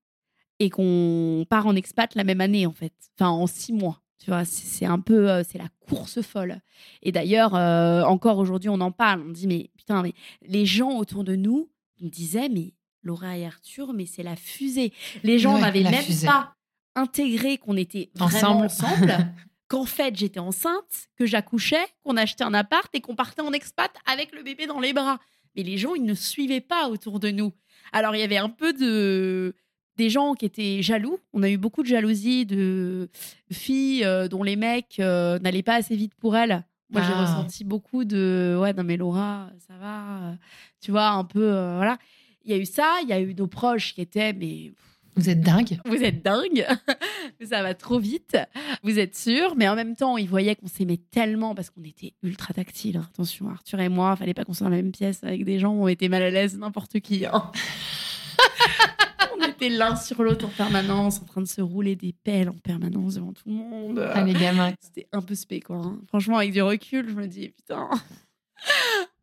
et 0.60 0.70
qu'on 0.70 1.46
part 1.50 1.68
en 1.68 1.76
expat 1.76 2.14
la 2.16 2.24
même 2.24 2.42
année, 2.42 2.66
en 2.66 2.74
fait. 2.74 2.94
Enfin, 3.18 3.30
en 3.30 3.48
six 3.48 3.74
mois. 3.74 4.02
Tu 4.24 4.32
vois, 4.32 4.44
c'est 4.44 4.86
un 4.86 5.00
peu, 5.00 5.30
euh, 5.30 5.44
c'est 5.50 5.58
la 5.58 5.70
course 5.88 6.22
folle. 6.22 6.60
Et 7.02 7.14
d'ailleurs, 7.14 7.56
euh, 7.56 8.04
encore 8.04 8.38
aujourd'hui, 8.38 8.70
on 8.70 8.82
en 8.82 8.92
parle. 8.92 9.22
On 9.26 9.32
dit, 9.32 9.48
mais 9.48 9.70
putain, 9.78 10.02
mais 10.04 10.14
les 10.46 10.66
gens 10.66 10.98
autour 10.98 11.24
de 11.24 11.36
nous 11.38 11.70
me 12.02 12.10
disaient, 12.10 12.50
mais 12.50 12.74
Laura 13.02 13.38
et 13.38 13.46
Arthur, 13.46 13.94
mais 13.94 14.06
c'est 14.06 14.24
la 14.24 14.36
fusée. 14.36 14.92
Les 15.24 15.40
gens 15.40 15.54
Ouais, 15.56 15.62
n'avaient 15.62 15.84
même 15.84 15.94
fusée. 16.04 16.28
pas 16.28 16.54
intégré 16.96 17.58
qu'on 17.58 17.78
était 17.78 18.10
vraiment 18.16 18.64
Ensemble. 18.64 18.66
ensemble. 18.66 19.34
qu'en 19.70 19.86
fait 19.86 20.16
j'étais 20.18 20.40
enceinte, 20.42 21.08
que 21.16 21.26
j'accouchais, 21.26 21.86
qu'on 22.04 22.18
achetait 22.18 22.44
un 22.44 22.54
appart 22.54 22.90
et 22.94 23.00
qu'on 23.02 23.16
partait 23.16 23.42
en 23.42 23.54
expat 23.54 23.92
avec 24.06 24.34
le 24.36 24.44
bébé 24.44 24.68
dans 24.68 24.80
les 24.82 24.92
bras. 24.94 25.20
Mais 25.56 25.64
les 25.64 25.78
gens, 25.78 25.96
ils 25.96 26.04
ne 26.04 26.14
suivaient 26.14 26.60
pas 26.62 26.90
autour 26.90 27.20
de 27.22 27.30
nous. 27.32 27.54
Alors 27.94 28.14
il 28.16 28.20
y 28.20 28.24
avait 28.24 28.38
un 28.38 28.50
peu 28.50 28.74
de 28.74 29.56
des 29.98 30.10
gens 30.10 30.34
qui 30.34 30.46
étaient 30.46 30.82
jaloux. 30.82 31.20
On 31.34 31.44
a 31.44 31.50
eu 31.50 31.58
beaucoup 31.58 31.84
de 31.84 31.88
jalousie 31.88 32.46
de 32.46 33.10
filles 33.52 34.06
euh, 34.06 34.28
dont 34.28 34.44
les 34.44 34.56
mecs 34.56 34.98
euh, 35.00 35.40
n'allaient 35.40 35.64
pas 35.64 35.76
assez 35.76 35.96
vite 35.96 36.16
pour 36.16 36.36
elles. 36.38 36.64
Moi, 36.92 37.02
j'ai 37.04 37.12
Ah. 37.14 37.22
ressenti 37.22 37.64
beaucoup 37.64 38.04
de 38.06 38.58
ouais, 38.60 38.74
non 38.74 38.84
mais 38.84 38.98
Laura, 38.98 39.50
ça 39.68 39.74
va, 39.80 40.30
euh, 40.30 40.34
tu 40.82 40.90
vois, 40.92 41.10
un 41.10 41.24
peu 41.26 41.44
euh, 41.54 41.76
voilà. 41.76 41.98
Il 42.46 42.52
y 42.52 42.54
a 42.54 42.58
eu 42.58 42.66
ça, 42.66 42.98
il 43.04 43.10
y 43.10 43.14
a 43.14 43.20
eu 43.20 43.36
nos 43.36 43.48
proches 43.48 43.94
qui 43.94 44.02
étaient 44.02 44.34
mais 44.34 44.72
Vous 45.20 45.30
êtes 45.30 45.42
dingue. 45.42 45.80
vous 45.86 45.96
êtes 46.04 46.24
dingue, 46.24 46.66
ça 47.50 47.62
va 47.62 47.74
trop 47.74 48.00
vite, 48.00 48.38
vous 48.84 48.98
êtes 49.00 49.16
sûr, 49.18 49.56
mais 49.58 49.68
en 49.68 49.76
même 49.76 49.96
temps, 49.96 50.18
ils 50.18 50.30
voyaient 50.30 50.56
qu'on 50.56 50.68
s'aimait 50.68 51.00
tellement 51.12 51.54
parce 51.56 51.70
qu'on 51.70 51.84
était 51.84 52.14
ultra 52.24 52.54
tactile. 52.54 52.98
hein. 52.98 53.08
Attention, 53.14 53.50
Arthur 53.50 53.80
et 53.82 53.90
moi, 53.90 54.16
fallait 54.16 54.34
pas 54.34 54.46
qu'on 54.46 54.54
soit 54.54 54.66
dans 54.66 54.72
la 54.72 54.78
même 54.82 54.92
pièce 54.92 55.24
avec 55.24 55.44
des 55.44 55.60
gens 55.60 55.74
où 55.74 55.84
on 55.84 55.88
était 55.88 56.08
mal 56.10 56.22
à 56.24 56.30
l'aise, 56.30 56.58
n'importe 56.58 57.00
qui. 57.02 57.26
hein. 57.26 57.52
on 59.38 59.46
était 59.48 59.70
l'un 59.70 59.96
sur 59.96 60.24
l'autre 60.24 60.46
en 60.46 60.50
permanence, 60.50 61.22
en 61.22 61.26
train 61.26 61.42
de 61.42 61.48
se 61.48 61.62
rouler 61.62 61.96
des 61.96 62.14
pelles 62.14 62.50
en 62.50 62.54
permanence 62.58 63.16
devant 63.16 63.34
tout 63.34 63.48
le 63.48 63.54
monde. 63.56 64.10
Ah, 64.14 64.24
les 64.24 64.34
gamins. 64.34 64.74
C'était 64.82 65.08
un 65.12 65.22
peu 65.22 65.36
spé, 65.36 65.60
quoi. 65.60 65.78
hein. 65.78 66.00
Franchement, 66.08 66.38
avec 66.38 66.54
du 66.54 66.62
recul, 66.62 67.10
je 67.10 67.16
me 67.16 67.28
dis, 67.28 67.50
putain. 67.50 67.90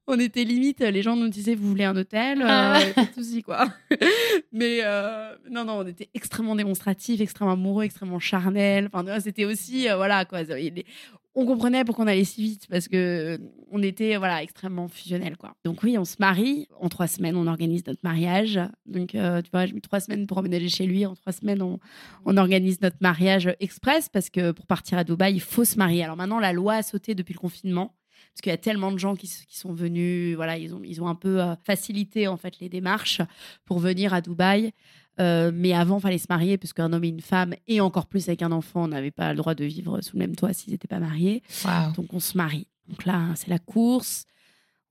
On 0.08 0.18
était 0.20 0.44
limite, 0.44 0.80
les 0.80 1.02
gens 1.02 1.16
nous 1.16 1.28
disaient, 1.28 1.56
vous 1.56 1.68
voulez 1.68 1.84
un 1.84 1.96
hôtel 1.96 2.40
euh, 2.40 2.46
Ah. 2.48 2.80
Pas 2.94 3.04
de 3.06 3.12
souci, 3.12 3.42
quoi. 3.42 3.66
Mais 4.52 4.80
euh, 4.84 5.34
non, 5.50 5.64
non, 5.64 5.78
on 5.78 5.86
était 5.86 6.08
extrêmement 6.14 6.54
démonstratifs, 6.54 7.20
extrêmement 7.20 7.54
amoureux, 7.54 7.84
extrêmement 7.84 8.20
charnels. 8.20 8.88
Enfin, 8.92 9.18
c'était 9.20 9.44
aussi, 9.44 9.88
euh, 9.88 9.96
voilà, 9.96 10.24
quoi. 10.24 10.40
On 11.34 11.44
comprenait 11.44 11.84
pourquoi 11.84 12.04
on 12.04 12.08
allait 12.08 12.24
si 12.24 12.40
vite 12.40 12.66
parce 12.70 12.88
que 12.88 13.38
on 13.70 13.82
était, 13.82 14.16
voilà, 14.16 14.42
extrêmement 14.42 14.86
fusionnels, 14.88 15.36
quoi. 15.36 15.54
Donc 15.64 15.82
oui, 15.82 15.98
on 15.98 16.04
se 16.04 16.16
marie. 16.20 16.68
En 16.80 16.88
trois 16.88 17.08
semaines, 17.08 17.36
on 17.36 17.46
organise 17.48 17.84
notre 17.86 18.00
mariage. 18.04 18.60
Donc, 18.86 19.14
euh, 19.14 19.42
tu 19.42 19.50
vois, 19.50 19.66
j'ai 19.66 19.72
mis 19.74 19.80
trois 19.82 20.00
semaines 20.00 20.26
pour 20.26 20.38
emménager 20.38 20.68
chez 20.68 20.86
lui. 20.86 21.04
En 21.04 21.14
trois 21.14 21.32
semaines, 21.32 21.60
on, 21.62 21.78
on 22.24 22.36
organise 22.36 22.80
notre 22.80 22.96
mariage 23.00 23.54
express 23.60 24.08
parce 24.08 24.30
que 24.30 24.52
pour 24.52 24.66
partir 24.66 24.98
à 24.98 25.04
Dubaï, 25.04 25.34
il 25.34 25.40
faut 25.40 25.64
se 25.64 25.76
marier. 25.76 26.04
Alors 26.04 26.16
maintenant, 26.16 26.38
la 26.38 26.52
loi 26.52 26.74
a 26.74 26.82
sauté 26.82 27.14
depuis 27.16 27.34
le 27.34 27.40
confinement. 27.40 27.92
Parce 28.32 28.40
qu'il 28.42 28.50
y 28.50 28.54
a 28.54 28.58
tellement 28.58 28.92
de 28.92 28.98
gens 28.98 29.16
qui, 29.16 29.28
qui, 29.28 29.58
sont 29.58 29.72
venus, 29.72 30.36
voilà, 30.36 30.58
ils 30.58 30.74
ont, 30.74 30.80
ils 30.84 31.02
ont 31.02 31.08
un 31.08 31.14
peu 31.14 31.40
facilité 31.64 32.28
en 32.28 32.36
fait 32.36 32.58
les 32.60 32.68
démarches 32.68 33.22
pour 33.64 33.78
venir 33.78 34.14
à 34.14 34.20
Dubaï. 34.20 34.72
mais 35.18 35.72
avant, 35.72 36.00
fallait 36.00 36.18
se 36.18 36.26
marier, 36.28 36.58
parce 36.58 36.72
qu'un 36.72 36.92
homme 36.92 37.04
et 37.04 37.08
une 37.08 37.20
femme, 37.20 37.54
et 37.66 37.80
encore 37.80 38.06
plus 38.06 38.28
avec 38.28 38.42
un 38.42 38.52
enfant, 38.52 38.88
n'avaient 38.88 39.10
pas 39.10 39.32
le 39.32 39.38
droit 39.38 39.54
de 39.54 39.64
vivre 39.64 40.00
sous 40.02 40.16
le 40.16 40.20
même 40.20 40.36
toit 40.36 40.52
s'ils 40.52 40.72
n'étaient 40.72 40.88
pas 40.88 41.00
mariés. 41.00 41.42
Donc 41.94 42.12
on 42.12 42.20
se 42.20 42.36
marie. 42.36 42.66
Donc 42.88 43.04
là, 43.04 43.32
c'est 43.34 43.48
la 43.48 43.58
course 43.58 44.26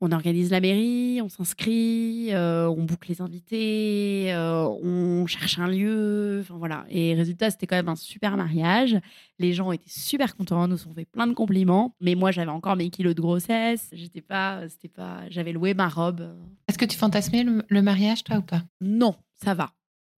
on 0.05 0.11
organise 0.11 0.51
la 0.51 0.61
mairie, 0.61 1.19
on 1.23 1.29
s'inscrit, 1.29 2.27
euh, 2.31 2.67
on 2.67 2.83
boucle 2.83 3.09
les 3.09 3.21
invités, 3.21 4.31
euh, 4.33 4.67
on 4.83 5.25
cherche 5.25 5.57
un 5.57 5.67
lieu, 5.67 6.41
enfin 6.41 6.55
voilà. 6.57 6.85
Et 6.89 7.15
résultat, 7.15 7.49
c'était 7.49 7.65
quand 7.65 7.75
même 7.75 7.89
un 7.89 7.95
super 7.95 8.37
mariage. 8.37 8.97
Les 9.39 9.53
gens 9.53 9.71
étaient 9.71 9.89
super 9.89 10.35
contents, 10.35 10.67
nous 10.67 10.87
ont 10.87 10.93
fait 10.93 11.05
plein 11.05 11.25
de 11.25 11.33
compliments. 11.33 11.95
Mais 11.99 12.13
moi, 12.13 12.29
j'avais 12.29 12.51
encore 12.51 12.75
mes 12.75 12.89
kilos 12.91 13.15
de 13.15 13.21
grossesse. 13.21 13.89
J'étais 13.93 14.21
pas, 14.21 14.69
c'était 14.69 14.89
pas, 14.89 15.21
j'avais 15.29 15.53
loué 15.53 15.73
ma 15.73 15.89
robe. 15.89 16.35
Est-ce 16.67 16.77
que 16.77 16.85
tu 16.85 16.97
fantasmais 16.97 17.43
le, 17.43 17.81
mariage, 17.81 18.23
toi 18.23 18.37
ou 18.37 18.43
pas? 18.43 18.61
Non, 18.81 19.15
ça 19.43 19.55
va. 19.55 19.71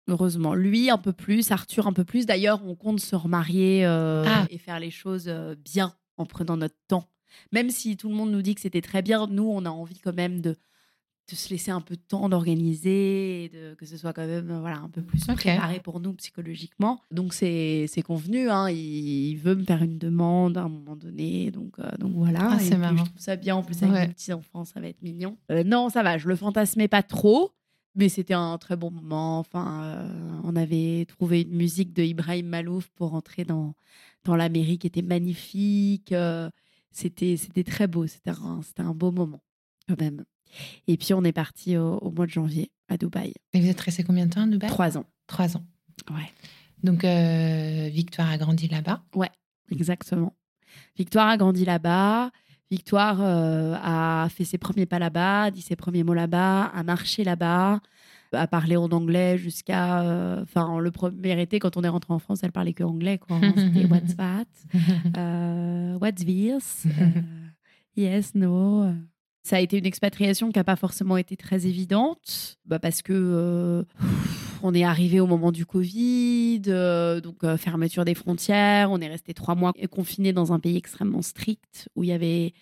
Heureusement. 0.10 0.54
Lui, 0.54 0.90
un 0.90 0.98
peu 0.98 1.14
plus, 1.14 1.52
Arthur, 1.52 1.88
un 1.88 1.94
peu 1.94 2.04
plus. 2.04 2.26
D'ailleurs, 2.26 2.62
on 2.66 2.76
compte 2.76 3.00
se 3.00 3.16
remarier 3.16 3.86
euh, 3.86 4.26
ah. 4.28 4.46
et 4.50 4.58
faire 4.58 4.80
les 4.82 4.92
choses 4.92 5.32
bien 5.64 5.94
en 6.18 6.26
prenant 6.26 6.58
notre 6.58 6.78
temps 6.88 7.08
même 7.52 7.70
si 7.70 7.98
tout 7.98 8.10
le 8.10 8.16
monde 8.16 8.32
nous 8.32 8.42
dit 8.42 8.56
que 8.56 8.62
c'était 8.62 8.82
très 8.82 9.02
bien, 9.02 9.28
nous, 9.28 9.50
on 9.50 9.66
a 9.66 9.70
envie 9.70 10.00
quand 10.00 10.16
même 10.16 10.42
de, 10.42 10.56
de 11.30 11.36
se 11.36 11.50
laisser 11.50 11.72
un 11.72 11.82
peu 11.82 11.96
de 11.96 12.02
temps 12.02 12.30
d'organiser, 12.30 13.52
de, 13.54 13.74
que 13.76 13.86
ce 13.86 13.98
soit 13.98 14.14
quand 14.14 14.26
même 14.26 14.58
voilà, 14.60 14.78
un 14.78 14.90
peu 14.90 15.02
plus 15.02 15.26
préparé 15.26 15.80
pour 15.80 16.00
nous 16.00 16.14
psychologiquement. 16.14 17.02
Donc 17.12 17.34
c'est 17.34 17.88
convenu, 18.06 18.50
hein, 18.50 18.70
il, 18.70 19.36
veut 19.36 19.56
me 19.56 19.64
faire 19.64 19.84
une 19.84 19.98
demande 19.98 20.58
à 20.58 20.64
un 20.64 20.70
moment 20.70 20.96
donné, 20.96 21.52
donc, 21.52 21.80
euh, 21.80 21.90
donc 22.00 22.14
voilà. 22.14 22.52
Ah, 22.54 22.60
c'est 22.60 22.78
marrant. 22.78 22.98
je 22.98 23.10
trouve 23.10 23.20
ça 23.20 23.36
bien, 23.36 23.56
en 23.56 23.64
plus 23.64 23.82
avec 23.84 24.08
les 24.08 24.14
petits-enfants, 24.14 24.64
ça 24.64 24.80
va 24.80 24.88
être 24.88 25.02
mignon. 25.02 25.38
Euh, 25.52 25.64
non, 25.64 25.90
ça 25.90 26.02
va, 26.02 26.18
je 26.18 26.28
le 26.28 26.36
fantasmais 26.36 26.88
pas 26.88 27.04
trop. 27.04 27.52
Mais 28.00 28.10
c'était 28.10 28.36
un 28.36 28.60
très 28.60 28.76
bon 28.76 28.92
moment. 28.92 29.40
Enfin, 29.40 29.84
euh, 29.84 30.40
on 30.44 30.56
avait 30.56 31.06
trouvé 31.06 31.42
une 31.42 31.56
musique 31.56 31.94
de 31.94 32.04
Ibrahim 32.04 32.46
Malouf 32.46 32.90
pour 32.90 33.16
entrer 33.16 33.44
dans, 33.44 33.74
dans 34.24 34.36
la 34.36 34.50
mairie 34.50 34.78
qui 34.78 34.86
était 34.86 35.02
magnifique 35.02 36.14
c'était 36.92 37.38
c'était 37.38 37.64
très 37.64 37.88
beau. 37.88 38.08
C'était 38.08 38.32
un, 38.32 38.62
un 38.78 38.94
beau 38.94 39.12
moment, 39.12 39.42
quand 39.88 40.00
même. 40.00 40.24
Et 40.88 40.98
puis, 40.98 41.14
on 41.14 41.24
est 41.24 41.34
parti 41.34 41.78
au, 41.78 42.12
mois 42.12 42.26
de 42.26 42.32
janvier 42.32 42.72
à 42.88 42.98
Dubaï. 42.98 43.34
Et 43.54 43.62
vous 43.62 43.68
êtes 43.68 43.80
resté 43.80 44.04
combien 44.04 44.26
de 44.26 44.34
temps 44.34 44.44
à 44.44 44.48
Dubaï? 44.48 44.70
Trois 44.70 44.98
ans. 44.98 45.06
Trois 45.28 45.58
ans. 45.58 45.66
Ouais. 46.10 46.32
Donc, 46.84 47.04
euh, 47.04 47.90
Victoire 47.92 48.30
a 48.30 48.38
grandi 48.38 48.68
là-bas? 48.68 49.04
Ouais, 49.14 49.32
exactement. 49.72 50.34
Victoire 50.98 51.28
a 51.28 51.38
grandi 51.38 51.66
là-bas. 51.66 52.32
Victoire 52.70 53.22
euh, 53.22 53.76
a 53.82 54.28
fait 54.30 54.44
ses 54.44 54.58
premiers 54.58 54.86
pas 54.86 55.00
là-bas, 55.00 55.52
dit 55.52 55.62
ses 55.62 55.78
premiers 55.78 56.04
mots 56.04 56.14
là-bas, 56.14 56.66
a 56.66 56.84
marché 56.84 57.24
là-bas 57.24 57.82
à 58.32 58.48
parler 58.48 58.78
en 58.78 58.90
anglais 58.90 59.38
jusqu'à. 59.38 60.02
Euh, 60.02 60.44
enfin, 60.44 60.80
le 60.80 60.92
premier 60.92 61.42
été, 61.42 61.60
quand 61.60 61.78
on 61.78 61.84
est 61.84 61.90
rentré 61.90 62.14
en 62.14 62.20
France, 62.20 62.40
elle 62.44 62.52
parlait 62.52 62.74
que 62.74 62.84
anglais. 62.84 63.18
Quoi. 63.18 63.40
C'était 63.56 63.86
What's 63.90 64.16
that? 64.16 64.46
Euh, 65.18 65.98
what's 66.00 66.26
this? 66.26 66.86
Euh, 66.86 67.22
yes, 67.96 68.36
no. 68.36 68.86
Ça 69.44 69.58
a 69.58 69.60
été 69.60 69.78
une 69.78 69.86
expatriation 69.86 70.52
qui 70.52 70.60
n'a 70.60 70.66
pas 70.66 70.76
forcément 70.76 71.16
été 71.16 71.38
très 71.38 71.68
évidente, 71.68 72.58
bah 72.66 72.80
parce 72.80 73.02
que 73.02 73.86
on 74.62 74.74
est 74.74 74.84
arrivé 74.84 75.22
au 75.22 75.28
moment 75.28 75.54
du 75.54 75.66
Covid, 75.66 76.60
donc 77.24 77.46
fermeture 77.56 78.04
des 78.04 78.14
frontières. 78.14 78.92
On 78.92 79.00
est 79.00 79.08
resté 79.08 79.34
trois 79.34 79.56
mois 79.56 79.72
confinés 79.90 80.34
dans 80.34 80.52
un 80.52 80.60
pays 80.60 80.76
extrêmement 80.76 81.22
strict 81.22 81.88
où 81.96 82.04
il 82.04 82.10
y 82.10 82.12
avait 82.12 82.54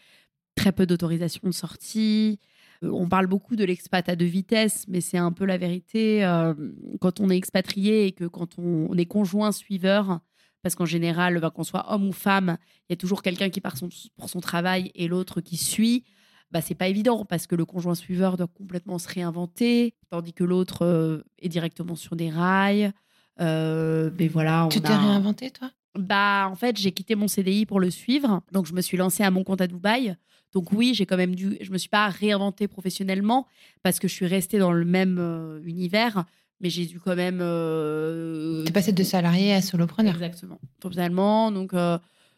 très 0.55 0.72
peu 0.72 0.86
d'autorisation 0.86 1.41
de 1.48 1.53
sortie. 1.53 2.39
Euh, 2.86 2.92
on 2.92 3.08
parle 3.08 3.27
beaucoup 3.27 3.56
de 3.56 3.63
l'expat 3.63 4.08
à 4.10 4.15
deux 4.15 4.25
vitesses, 4.25 4.86
mais 4.88 5.01
c'est 5.01 5.18
un 5.18 5.32
peu 5.32 5.46
la 5.46 5.58
vérité. 5.58 6.25
Euh, 6.25 6.54
quand 7.01 7.20
on 7.20 7.30
est 7.30 7.38
expatrié 7.38 8.08
et 8.08 8.12
que 8.12 8.25
quand 8.25 8.58
on, 8.58 8.96
est 8.98 9.06
conjoint 9.06 9.51
suiveur, 9.51 10.20
parce 10.62 10.75
qu'en 10.75 10.86
général, 10.86 11.39
ben, 11.39 11.50
qu'on 11.50 11.63
soit 11.63 11.92
homme 11.94 12.08
ou 12.08 12.12
femme, 12.12 12.58
il 12.89 12.92
y 12.92 12.94
a 12.94 12.98
toujours 12.98 13.22
quelqu'un 13.22 13.50
qui 13.50 13.62
part 13.62 13.75
pour 14.18 14.30
son 14.30 14.39
travail 14.39 14.92
et 14.96 15.08
l'autre 15.08 15.42
qui 15.42 15.58
suit. 15.58 16.06
Bah, 16.51 16.62
c'est 16.62 16.75
pas 16.75 16.88
évident 16.88 17.25
parce 17.25 17.48
que 17.48 17.56
le 17.56 17.65
conjoint 17.65 17.96
suiveur 17.96 18.38
doit 18.38 18.48
complètement 18.48 19.00
se 19.00 19.08
réinventer, 19.10 19.96
tandis 20.10 20.34
que 20.34 20.44
l'autre 20.44 20.84
euh, 20.84 21.24
est 21.39 21.50
directement 21.50 21.96
sur 21.96 22.15
des 22.15 22.30
rails. 22.30 22.92
mais 23.39 24.27
voilà, 24.27 24.68
tu 24.72 24.82
t'es 24.82 24.96
réinventé, 24.96 25.51
toi? 25.51 25.72
Bah, 25.97 26.49
en 26.51 26.55
fait, 26.55 26.77
j'ai 26.77 26.91
quitté 26.91 27.15
mon 27.15 27.27
CDI 27.27 27.65
pour 27.65 27.79
le 27.79 27.89
suivre, 27.89 28.41
donc 28.51 28.65
je 28.65 28.73
me 28.73 28.81
suis 28.81 28.97
lancée 28.97 29.23
à 29.23 29.31
mon 29.31 29.43
compte 29.43 29.61
à 29.61 29.67
Dubaï. 29.67 30.15
Donc 30.53 30.71
oui, 30.71 30.93
j'ai 30.93 31.05
quand 31.05 31.17
même 31.17 31.35
dû, 31.35 31.57
je 31.61 31.71
me 31.71 31.77
suis 31.77 31.89
pas 31.89 32.07
réinventée 32.07 32.67
professionnellement 32.67 33.45
parce 33.83 33.99
que 33.99 34.07
je 34.07 34.13
suis 34.13 34.25
restée 34.25 34.57
dans 34.57 34.71
le 34.71 34.85
même 34.85 35.17
euh, 35.19 35.61
univers, 35.65 36.25
mais 36.61 36.69
j'ai 36.69 36.85
dû 36.85 36.99
quand 36.99 37.15
même. 37.15 37.39
Euh, 37.41 38.63
tu 38.63 38.69
es 38.69 38.73
passée 38.73 38.93
de 38.93 39.03
salarié 39.03 39.53
à 39.53 39.61
solopreneur. 39.61 40.13
Exactement, 40.13 40.59
totalement. 40.79 41.51
Donc 41.51 41.73
euh, 41.73 41.97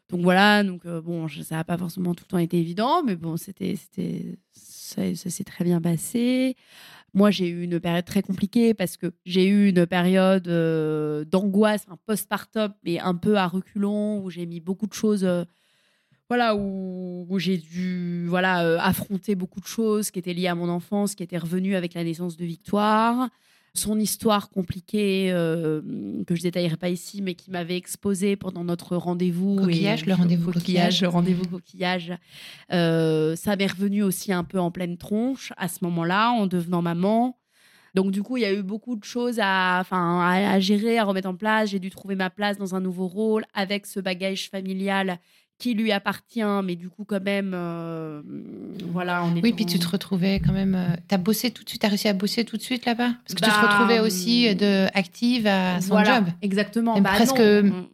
donc 0.09 0.21
voilà, 0.21 0.63
donc 0.63 0.87
bon, 0.87 1.27
ça 1.27 1.57
n'a 1.57 1.63
pas 1.63 1.77
forcément 1.77 2.15
tout 2.15 2.23
le 2.27 2.29
temps 2.29 2.37
été 2.39 2.57
évident, 2.57 3.03
mais 3.03 3.15
bon, 3.15 3.37
c'était 3.37 3.75
c'était 3.75 4.37
ça, 4.51 5.01
s'est 5.15 5.43
très 5.43 5.63
bien 5.63 5.81
passé. 5.81 6.55
Moi, 7.13 7.31
j'ai 7.31 7.47
eu 7.47 7.63
une 7.63 7.79
période 7.79 8.05
très 8.05 8.21
compliquée 8.21 8.73
parce 8.73 8.97
que 8.97 9.13
j'ai 9.25 9.47
eu 9.47 9.69
une 9.69 9.87
période 9.87 10.47
d'angoisse, 11.29 11.85
un 11.89 11.97
postpartum, 12.05 12.73
mais 12.83 12.99
un 12.99 13.15
peu 13.15 13.37
à 13.37 13.47
reculons, 13.47 14.21
où 14.23 14.29
j'ai 14.29 14.45
mis 14.45 14.59
beaucoup 14.59 14.87
de 14.87 14.93
choses 14.93 15.27
voilà 16.29 16.55
où, 16.55 17.39
j'ai 17.39 17.57
dû 17.57 18.25
voilà 18.27 18.65
euh, 18.65 18.77
affronter 18.79 19.35
beaucoup 19.35 19.61
de 19.61 19.65
choses 19.65 20.11
qui 20.11 20.19
étaient 20.19 20.33
liées 20.33 20.47
à 20.47 20.55
mon 20.55 20.69
enfance, 20.69 21.15
qui 21.15 21.23
étaient 21.23 21.37
revenues 21.37 21.75
avec 21.75 21.93
la 21.93 22.03
naissance 22.03 22.35
de 22.35 22.45
Victoire, 22.45 23.29
son 23.77 23.99
histoire 23.99 24.49
compliquée 24.49 25.29
euh, 25.31 25.81
que 26.25 26.35
je 26.35 26.41
détaillerai 26.41 26.77
pas 26.77 26.89
ici, 26.89 27.21
mais 27.21 27.35
qui 27.35 27.51
m'avait 27.51 27.77
exposé 27.77 28.35
pendant 28.35 28.63
notre 28.63 28.95
rendez-vous. 28.95 29.57
Coquillage, 29.57 30.05
le 30.05 30.13
rendez-vous 30.13 30.51
coquillage. 30.51 31.01
Le 31.01 31.07
rendez-vous 31.07 31.47
coquillage. 31.47 32.13
Euh, 32.71 33.35
ça 33.35 33.55
m'est 33.55 33.67
revenu 33.67 34.03
aussi 34.03 34.33
un 34.33 34.43
peu 34.43 34.59
en 34.59 34.71
pleine 34.71 34.97
tronche 34.97 35.53
à 35.57 35.67
ce 35.67 35.83
moment-là, 35.83 36.31
en 36.31 36.47
devenant 36.47 36.81
maman. 36.81 37.37
Donc 37.95 38.11
du 38.11 38.21
coup, 38.21 38.37
il 38.37 38.41
y 38.41 38.45
a 38.45 38.53
eu 38.53 38.63
beaucoup 38.63 38.95
de 38.95 39.03
choses 39.03 39.39
à, 39.41 39.79
enfin, 39.81 40.21
à 40.21 40.59
gérer, 40.59 40.99
à 40.99 41.03
remettre 41.03 41.29
en 41.29 41.35
place. 41.35 41.69
J'ai 41.69 41.79
dû 41.79 41.89
trouver 41.89 42.15
ma 42.15 42.29
place 42.29 42.57
dans 42.57 42.75
un 42.75 42.79
nouveau 42.79 43.07
rôle 43.07 43.45
avec 43.53 43.85
ce 43.85 43.99
bagage 43.99 44.49
familial 44.49 45.19
qui 45.59 45.73
lui 45.73 45.91
appartient, 45.91 46.43
mais 46.63 46.75
du 46.75 46.87
coup, 46.89 47.03
quand 47.03 47.23
même, 47.23 47.53
euh, 47.55 48.21
voilà. 48.91 49.23
On 49.23 49.35
est 49.35 49.41
oui, 49.41 49.53
puis 49.53 49.65
tu 49.65 49.79
te 49.79 49.87
retrouvais 49.87 50.39
quand 50.39 50.53
même. 50.53 50.75
Euh, 50.75 50.95
tu 51.07 51.15
as 51.15 51.17
bossé 51.17 51.49
tout 51.49 51.63
de 51.63 51.69
suite, 51.69 51.81
tu 51.81 51.85
as 51.87 51.89
réussi 51.89 52.07
à 52.07 52.13
bosser 52.13 52.45
tout 52.45 52.57
de 52.57 52.61
suite 52.61 52.85
là-bas? 52.85 53.13
Parce 53.25 53.33
que 53.33 53.43
tu 53.43 53.49
te 53.49 53.55
bah, 53.55 53.67
retrouvais 53.67 53.99
aussi 53.99 54.55
de 54.55 54.85
active 54.95 55.47
à 55.47 55.81
son 55.81 56.03
job. 56.03 56.25
Exactement. 56.43 56.99
Bah, 57.01 57.11
presque. 57.15 57.41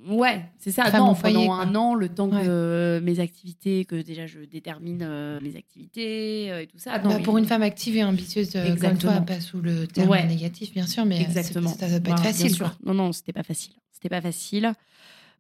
ouais, 0.10 0.46
c'est 0.60 0.72
ça. 0.72 0.91
Non, 0.91 1.15
pendant 1.15 1.53
un 1.53 1.75
an, 1.75 1.96
le 1.96 2.10
temps 2.10 2.29
que 2.29 3.00
mes 3.01 3.20
activités, 3.20 3.86
que 3.86 3.96
déjà 3.96 4.27
je 4.27 4.39
détermine 4.39 5.01
euh, 5.03 5.39
mes 5.41 5.55
activités 5.55 6.48
et 6.63 6.67
tout 6.67 6.79
ça. 6.79 7.00
Bah, 7.00 7.20
pour 7.24 7.38
une 7.38 7.46
femme 7.46 7.63
active 7.63 7.96
et 7.96 8.03
ambitieuse 8.03 8.51
comme 8.82 8.98
toi, 8.98 9.13
pas 9.22 9.39
sous 9.39 9.62
le 9.62 9.88
terme 9.88 10.13
négatif, 10.27 10.74
bien 10.74 10.88
sûr, 10.88 11.05
mais 11.05 11.22
exactement. 11.22 11.70
ça 11.70 11.88
va 11.88 12.00
pas 12.01 12.12
être 12.12 12.24
facile. 12.24 12.55
Non, 12.86 12.93
non, 12.93 13.12
c'était 13.13 13.34
pas 13.34 13.43
facile. 13.43 13.74
C'était 13.93 14.10
pas 14.10 14.22
facile. 14.22 14.74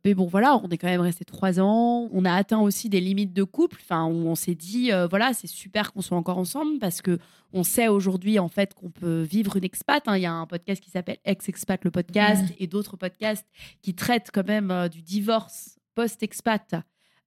Mais 0.05 0.13
bon, 0.13 0.25
voilà, 0.25 0.57
on 0.57 0.69
est 0.69 0.77
quand 0.77 0.87
même 0.87 1.01
resté 1.01 1.23
trois 1.23 1.59
ans. 1.59 2.09
On 2.11 2.25
a 2.25 2.33
atteint 2.33 2.59
aussi 2.59 2.89
des 2.89 2.99
limites 2.99 3.33
de 3.33 3.43
couple, 3.43 3.77
enfin, 3.81 4.05
où 4.05 4.27
on 4.27 4.35
s'est 4.35 4.55
dit, 4.55 4.91
euh, 4.91 5.07
voilà, 5.07 5.33
c'est 5.33 5.47
super 5.47 5.93
qu'on 5.93 6.01
soit 6.01 6.17
encore 6.17 6.37
ensemble 6.37 6.77
parce 6.79 7.01
que 7.01 7.19
on 7.53 7.63
sait 7.63 7.87
aujourd'hui 7.87 8.39
en 8.39 8.49
fait 8.49 8.73
qu'on 8.73 8.89
peut 8.89 9.21
vivre 9.21 9.55
une 9.55 9.63
expat. 9.63 10.03
Hein. 10.07 10.17
Il 10.17 10.23
y 10.23 10.25
a 10.25 10.33
un 10.33 10.45
podcast 10.45 10.83
qui 10.83 10.89
s'appelle 10.89 11.17
Ex-Expat 11.23 11.85
le 11.85 11.91
podcast 11.91 12.43
mmh. 12.43 12.55
et 12.59 12.67
d'autres 12.67 12.97
podcasts 12.97 13.47
qui 13.81 13.95
traitent 13.95 14.29
quand 14.33 14.47
même 14.47 14.71
euh, 14.71 14.89
du 14.89 15.01
divorce 15.01 15.77
post-expat 15.95 16.75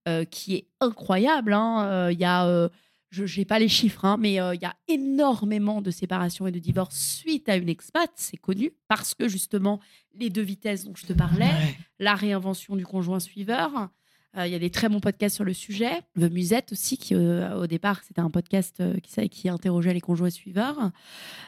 euh, 0.09 0.25
qui 0.25 0.57
est 0.57 0.69
incroyable. 0.81 1.53
Hein. 1.55 2.11
Il 2.11 2.19
y 2.19 2.25
a 2.25 2.69
je 3.11 3.39
n'ai 3.39 3.45
pas 3.45 3.59
les 3.59 3.69
chiffres, 3.69 4.05
hein, 4.05 4.17
mais 4.19 4.41
euh, 4.41 4.55
il 4.55 4.61
y 4.61 4.65
a 4.65 4.75
énormément 4.89 5.81
de 5.81 5.91
séparations 5.91 6.47
et 6.47 6.53
de 6.53 6.59
divorces 6.59 6.99
suite 6.99 7.49
à 7.49 7.57
une 7.57 7.69
expat, 7.69 8.11
c'est 8.17 8.37
connu, 8.37 8.73
parce 8.89 9.15
que 9.15 9.29
justement, 9.29 9.81
les 10.15 10.31
deux 10.31 10.43
vitesses 10.43 10.85
dont 10.85 10.95
je 10.95 11.07
te 11.07 11.13
parlais, 11.13 11.51
la 11.99 12.15
réinvention 12.15 12.77
du 12.77 12.85
conjoint 12.85 13.21
suiveur, 13.21 13.91
euh, 14.37 14.47
il 14.47 14.53
y 14.53 14.57
a 14.57 14.59
des 14.59 14.71
très 14.71 14.89
bons 14.89 15.01
podcasts 15.01 15.37
sur 15.37 15.45
le 15.45 15.55
sujet. 15.55 16.03
The 16.19 16.31
Musette 16.31 16.73
aussi, 16.73 16.99
qui 16.99 17.15
euh, 17.15 17.57
au 17.57 17.67
départ, 17.67 18.03
c'était 18.05 18.21
un 18.21 18.31
podcast 18.31 18.83
qui, 19.01 19.29
qui 19.29 19.49
interrogeait 19.49 19.95
les 19.95 20.01
conjoints 20.01 20.31
suiveurs. 20.31 20.91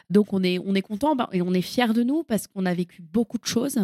Donc 0.09 0.33
on 0.33 0.43
est, 0.43 0.59
on 0.59 0.73
est 0.73 0.81
content 0.81 1.15
bah, 1.15 1.29
et 1.31 1.41
on 1.41 1.53
est 1.53 1.61
fiers 1.61 1.93
de 1.93 2.03
nous 2.03 2.23
parce 2.23 2.47
qu'on 2.47 2.65
a 2.65 2.73
vécu 2.73 3.01
beaucoup 3.01 3.37
de 3.37 3.45
choses 3.45 3.79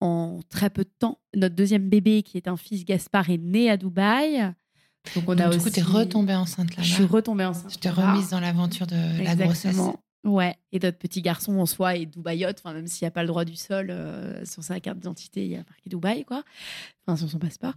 en 0.00 0.40
très 0.48 0.70
peu 0.70 0.84
de 0.84 0.92
temps. 0.98 1.20
Notre 1.34 1.54
deuxième 1.54 1.88
bébé, 1.88 2.22
qui 2.22 2.36
est 2.36 2.48
un 2.48 2.56
fils 2.56 2.84
Gaspard, 2.84 3.30
est 3.30 3.38
né 3.38 3.70
à 3.70 3.76
Dubaï. 3.76 4.54
Donc, 5.14 5.24
on 5.26 5.38
a 5.38 5.48
du 5.48 5.58
coup, 5.58 5.70
tu 5.70 5.80
es 5.80 5.82
retombée 5.82 6.34
enceinte 6.34 6.76
là. 6.76 6.82
Je 6.82 6.92
suis 6.94 7.04
retombée 7.04 7.44
enceinte. 7.44 7.72
Je 7.72 7.78
t'ai 7.78 7.90
remise 7.90 8.30
dans 8.30 8.40
l'aventure 8.40 8.86
de 8.86 9.22
la 9.24 9.34
grossesse. 9.36 9.76
Ouais, 10.24 10.56
et 10.72 10.80
notre 10.80 10.98
petit 10.98 11.22
garçon 11.22 11.58
en 11.60 11.64
soi 11.64 11.94
est 11.96 12.04
dubaïote, 12.04 12.56
enfin, 12.62 12.74
même 12.74 12.88
s'il 12.88 13.04
n'y 13.04 13.08
a 13.08 13.12
pas 13.12 13.22
le 13.22 13.28
droit 13.28 13.44
du 13.44 13.54
sol, 13.54 13.86
euh, 13.88 14.44
sur 14.44 14.64
sa 14.64 14.80
carte 14.80 14.98
d'identité, 14.98 15.44
il 15.44 15.52
y 15.52 15.54
a 15.54 15.58
marqué 15.58 15.88
Dubaï, 15.88 16.24
quoi. 16.24 16.42
Enfin, 17.06 17.16
sur 17.16 17.30
son 17.30 17.38
passeport. 17.38 17.72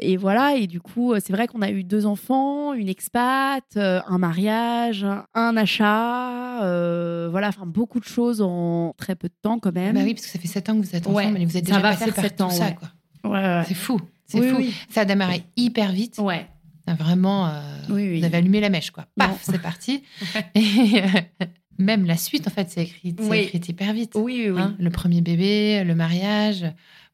Et 0.00 0.18
voilà, 0.18 0.56
et 0.56 0.66
du 0.66 0.78
coup, 0.78 1.14
c'est 1.18 1.32
vrai 1.32 1.46
qu'on 1.48 1.62
a 1.62 1.70
eu 1.70 1.84
deux 1.84 2.04
enfants, 2.04 2.74
une 2.74 2.90
expat, 2.90 3.64
euh, 3.78 4.00
un 4.06 4.18
mariage, 4.18 5.06
un 5.34 5.56
achat, 5.56 6.62
euh, 6.64 7.28
voilà, 7.30 7.48
enfin, 7.48 7.64
beaucoup 7.66 7.98
de 7.98 8.04
choses 8.04 8.42
en 8.42 8.94
très 8.98 9.16
peu 9.16 9.28
de 9.28 9.34
temps 9.40 9.58
quand 9.58 9.72
même. 9.74 9.94
Bah 9.94 10.02
oui, 10.04 10.12
parce 10.12 10.26
que 10.26 10.32
ça 10.32 10.38
fait 10.38 10.48
sept 10.48 10.68
ans 10.68 10.78
que 10.78 10.84
vous 10.86 10.94
êtes 10.94 11.06
ensemble, 11.06 11.16
Ouais, 11.16 11.30
mais 11.30 11.46
vous 11.46 11.56
êtes 11.56 11.66
ça 11.66 11.76
déjà 11.76 11.80
passé 11.80 12.12
par 12.12 12.30
tout 12.36 12.42
ans, 12.42 12.50
ça, 12.50 12.66
ouais. 12.66 12.74
quoi. 12.78 13.30
Ouais, 13.30 13.42
ouais. 13.42 13.64
C'est 13.66 13.74
fou, 13.74 13.98
c'est 14.26 14.38
Oui, 14.38 14.48
fou. 14.50 14.56
oui. 14.58 14.74
Ça 14.90 15.00
a 15.00 15.04
démarré 15.06 15.44
hyper 15.56 15.90
vite. 15.92 16.18
Ouais. 16.18 16.46
Vraiment, 16.94 17.46
euh, 17.48 17.60
Oui, 17.90 18.08
oui. 18.10 18.18
vous 18.20 18.24
avez 18.26 18.36
allumé 18.38 18.60
la 18.60 18.68
mèche, 18.70 18.90
quoi. 18.90 19.06
Paf, 19.16 19.42
c'est 19.42 19.60
parti. 19.60 20.02
Et 20.54 21.00
euh, 21.02 21.44
même 21.78 22.06
la 22.06 22.16
suite, 22.16 22.46
en 22.46 22.50
fait, 22.50 22.70
c'est 22.70 22.82
écrit, 22.84 23.14
c'est 23.18 23.28
Oui. 23.28 23.38
écrit 23.38 23.60
hyper 23.68 23.92
vite. 23.92 24.12
Oui, 24.14 24.48
oui. 24.50 24.60
Hein, 24.60 24.76
le 24.78 24.90
premier 24.90 25.20
bébé, 25.20 25.82
le 25.84 25.94
mariage, 25.94 26.64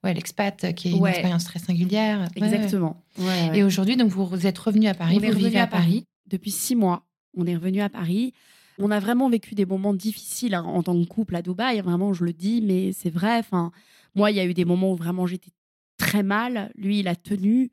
ouais, 0.05 0.15
l'expat 0.15 0.63
euh, 0.65 0.73
qui 0.73 0.89
est 0.89 0.91
une 0.93 0.99
Ouais. 1.01 1.11
expérience 1.11 1.45
très 1.45 1.59
singulière. 1.59 2.29
Exactement. 2.37 3.03
Ouais, 3.19 3.25
ouais. 3.51 3.59
Et 3.59 3.63
aujourd'hui, 3.65 3.97
donc, 3.97 4.11
vous 4.11 4.47
êtes 4.47 4.59
revenu 4.59 4.87
à 4.89 4.95
Paris, 4.95 5.19
on 5.23 5.27
vous 5.31 5.39
vivez 5.39 5.59
à 5.59 5.67
Paris. 5.67 6.05
depuis 6.27 6.51
six 6.51 6.77
mois. 6.77 7.07
On 7.37 7.47
est 7.47 7.55
revenu 7.57 7.81
à 7.81 7.89
Paris. 7.89 8.35
On 8.79 8.91
a 8.91 9.01
vraiment 9.01 9.29
vécu 9.31 9.55
des 9.55 9.65
moments 9.67 9.95
difficiles 9.95 10.55
hein, 10.55 10.65
en 10.65 10.83
tant 10.83 10.99
que 11.01 11.07
couple 11.07 11.37
à 11.37 11.43
Dubaï. 11.43 11.81
Vraiment, 11.81 12.13
je 12.15 12.25
le 12.25 12.33
dis, 12.33 12.61
mais 12.63 12.93
c'est 12.93 13.11
vrai. 13.11 13.39
Enfin, 13.39 13.71
moi, 14.15 14.31
il 14.31 14.37
y 14.37 14.41
a 14.41 14.45
eu 14.45 14.55
des 14.55 14.65
moments 14.65 14.93
où 14.93 14.97
vraiment 14.97 15.27
j'étais 15.27 15.51
très 15.99 16.23
mal. 16.23 16.71
Lui, 16.77 17.01
il 17.01 17.09
a 17.09 17.15
tenu. 17.17 17.71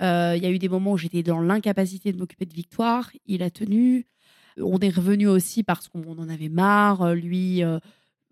Euh, 0.00 0.34
Il 0.36 0.42
y 0.42 0.46
a 0.46 0.50
eu 0.50 0.58
des 0.58 0.68
moments 0.68 0.92
où 0.92 0.98
j'étais 0.98 1.22
dans 1.22 1.40
l'incapacité 1.40 2.12
de 2.12 2.18
m'occuper 2.18 2.46
de 2.46 2.54
Victoire. 2.54 3.10
Il 3.26 3.42
a 3.42 3.50
tenu. 3.50 4.06
On 4.58 4.78
est 4.78 4.94
revenu 4.94 5.26
aussi 5.28 5.62
parce 5.62 5.88
qu'on 5.88 6.18
en 6.18 6.28
avait 6.28 6.48
marre. 6.48 7.02
Euh, 7.02 7.14
Lui, 7.14 7.62
euh, 7.62 7.78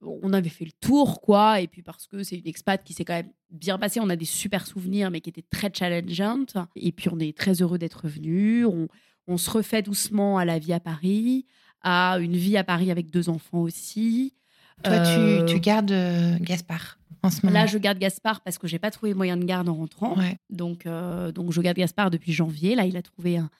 on 0.03 0.33
avait 0.33 0.49
fait 0.49 0.65
le 0.65 0.73
tour, 0.81 1.21
quoi. 1.21 1.61
Et 1.61 1.67
puis 1.67 1.83
parce 1.83 2.07
que 2.07 2.23
c'est 2.23 2.37
une 2.39 2.47
expat 2.47 2.83
qui 2.83 2.93
s'est 2.93 3.05
quand 3.05 3.15
même 3.15 3.33
bien 3.51 3.79
passée. 3.79 4.01
On 4.01 4.09
a 4.11 4.17
des 4.17 4.25
super 4.25 4.67
souvenirs, 4.67 5.11
mais 5.11 5.21
qui 5.21 5.31
étaient 5.31 5.43
très 5.51 5.71
challengeantes. 5.73 6.57
Et 6.77 6.93
puis 6.93 7.09
on 7.13 7.19
est 7.19 7.37
très 7.37 7.63
heureux 7.63 7.79
d'être 7.79 8.05
revenu. 8.05 8.65
On, 8.65 8.89
on 9.27 9.37
se 9.37 9.51
refait 9.51 9.83
doucement 9.83 10.39
à 10.39 10.45
la 10.45 10.59
vie 10.59 10.73
à 10.73 10.81
Paris, 10.81 11.47
à 11.83 12.19
une 12.21 12.37
vie 12.37 12.57
à 12.57 12.65
Paris 12.65 12.91
avec 12.91 13.11
deux 13.11 13.29
enfants 13.29 13.61
aussi. 13.61 14.35
Toi, 14.83 14.93
Euh, 14.95 15.47
tu, 15.47 15.55
tu 15.55 15.61
gardes 15.61 15.93
euh, 15.93 16.37
Gaspard 16.41 16.99
en 17.23 17.31
ce 17.31 17.45
moment. 17.45 17.59
Là, 17.59 17.67
je 17.67 17.79
garde 17.79 17.99
Gaspard 17.99 18.41
parce 18.41 18.59
que 18.59 18.67
j'ai 18.67 18.79
pas 18.79 18.91
trouvé 18.91 19.15
moyen 19.15 19.37
de 19.37 19.45
garde 19.45 19.69
en 19.69 19.75
rentrant. 19.75 20.17
Ouais. 20.17 20.39
Donc, 20.49 20.87
euh, 20.87 21.33
donc, 21.33 21.53
je 21.53 21.61
garde 21.61 21.77
Gaspard 21.77 22.11
depuis 22.11 22.33
janvier. 22.33 22.75
Là, 22.75 22.85
il 22.87 22.97
a 22.97 23.03
trouvé 23.03 23.37
un. 23.37 23.51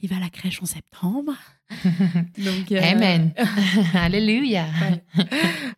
Il 0.00 0.08
va 0.08 0.16
à 0.16 0.20
la 0.20 0.28
crèche 0.28 0.62
en 0.62 0.66
septembre. 0.66 1.32
Donc, 2.38 2.70
euh, 2.70 2.80
Amen. 2.80 3.32
Alléluia. 3.94 4.66
Ouais. 4.80 5.24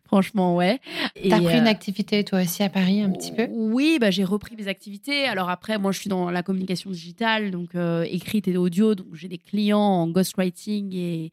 Franchement, 0.05 0.55
ouais. 0.55 0.79
T'as 1.27 1.41
pris 1.41 1.57
une 1.57 1.65
euh, 1.65 1.71
activité 1.71 2.23
toi 2.23 2.43
aussi 2.43 2.61
à 2.61 2.69
Paris 2.69 3.01
un 3.01 3.09
petit 3.09 3.31
peu? 3.31 3.47
Oui, 3.49 3.97
bah, 3.99 4.11
j'ai 4.11 4.23
repris 4.23 4.55
mes 4.55 4.67
activités. 4.67 5.25
Alors 5.25 5.49
après, 5.49 5.79
moi, 5.79 5.91
je 5.91 5.99
suis 5.99 6.09
dans 6.09 6.29
la 6.29 6.43
communication 6.43 6.91
digitale, 6.91 7.49
donc 7.49 7.73
euh, 7.73 8.05
écrite 8.07 8.47
et 8.47 8.57
audio. 8.57 8.93
Donc 8.93 9.07
j'ai 9.13 9.27
des 9.27 9.39
clients 9.39 9.79
en 9.79 10.07
ghostwriting 10.07 10.93
et, 10.93 11.31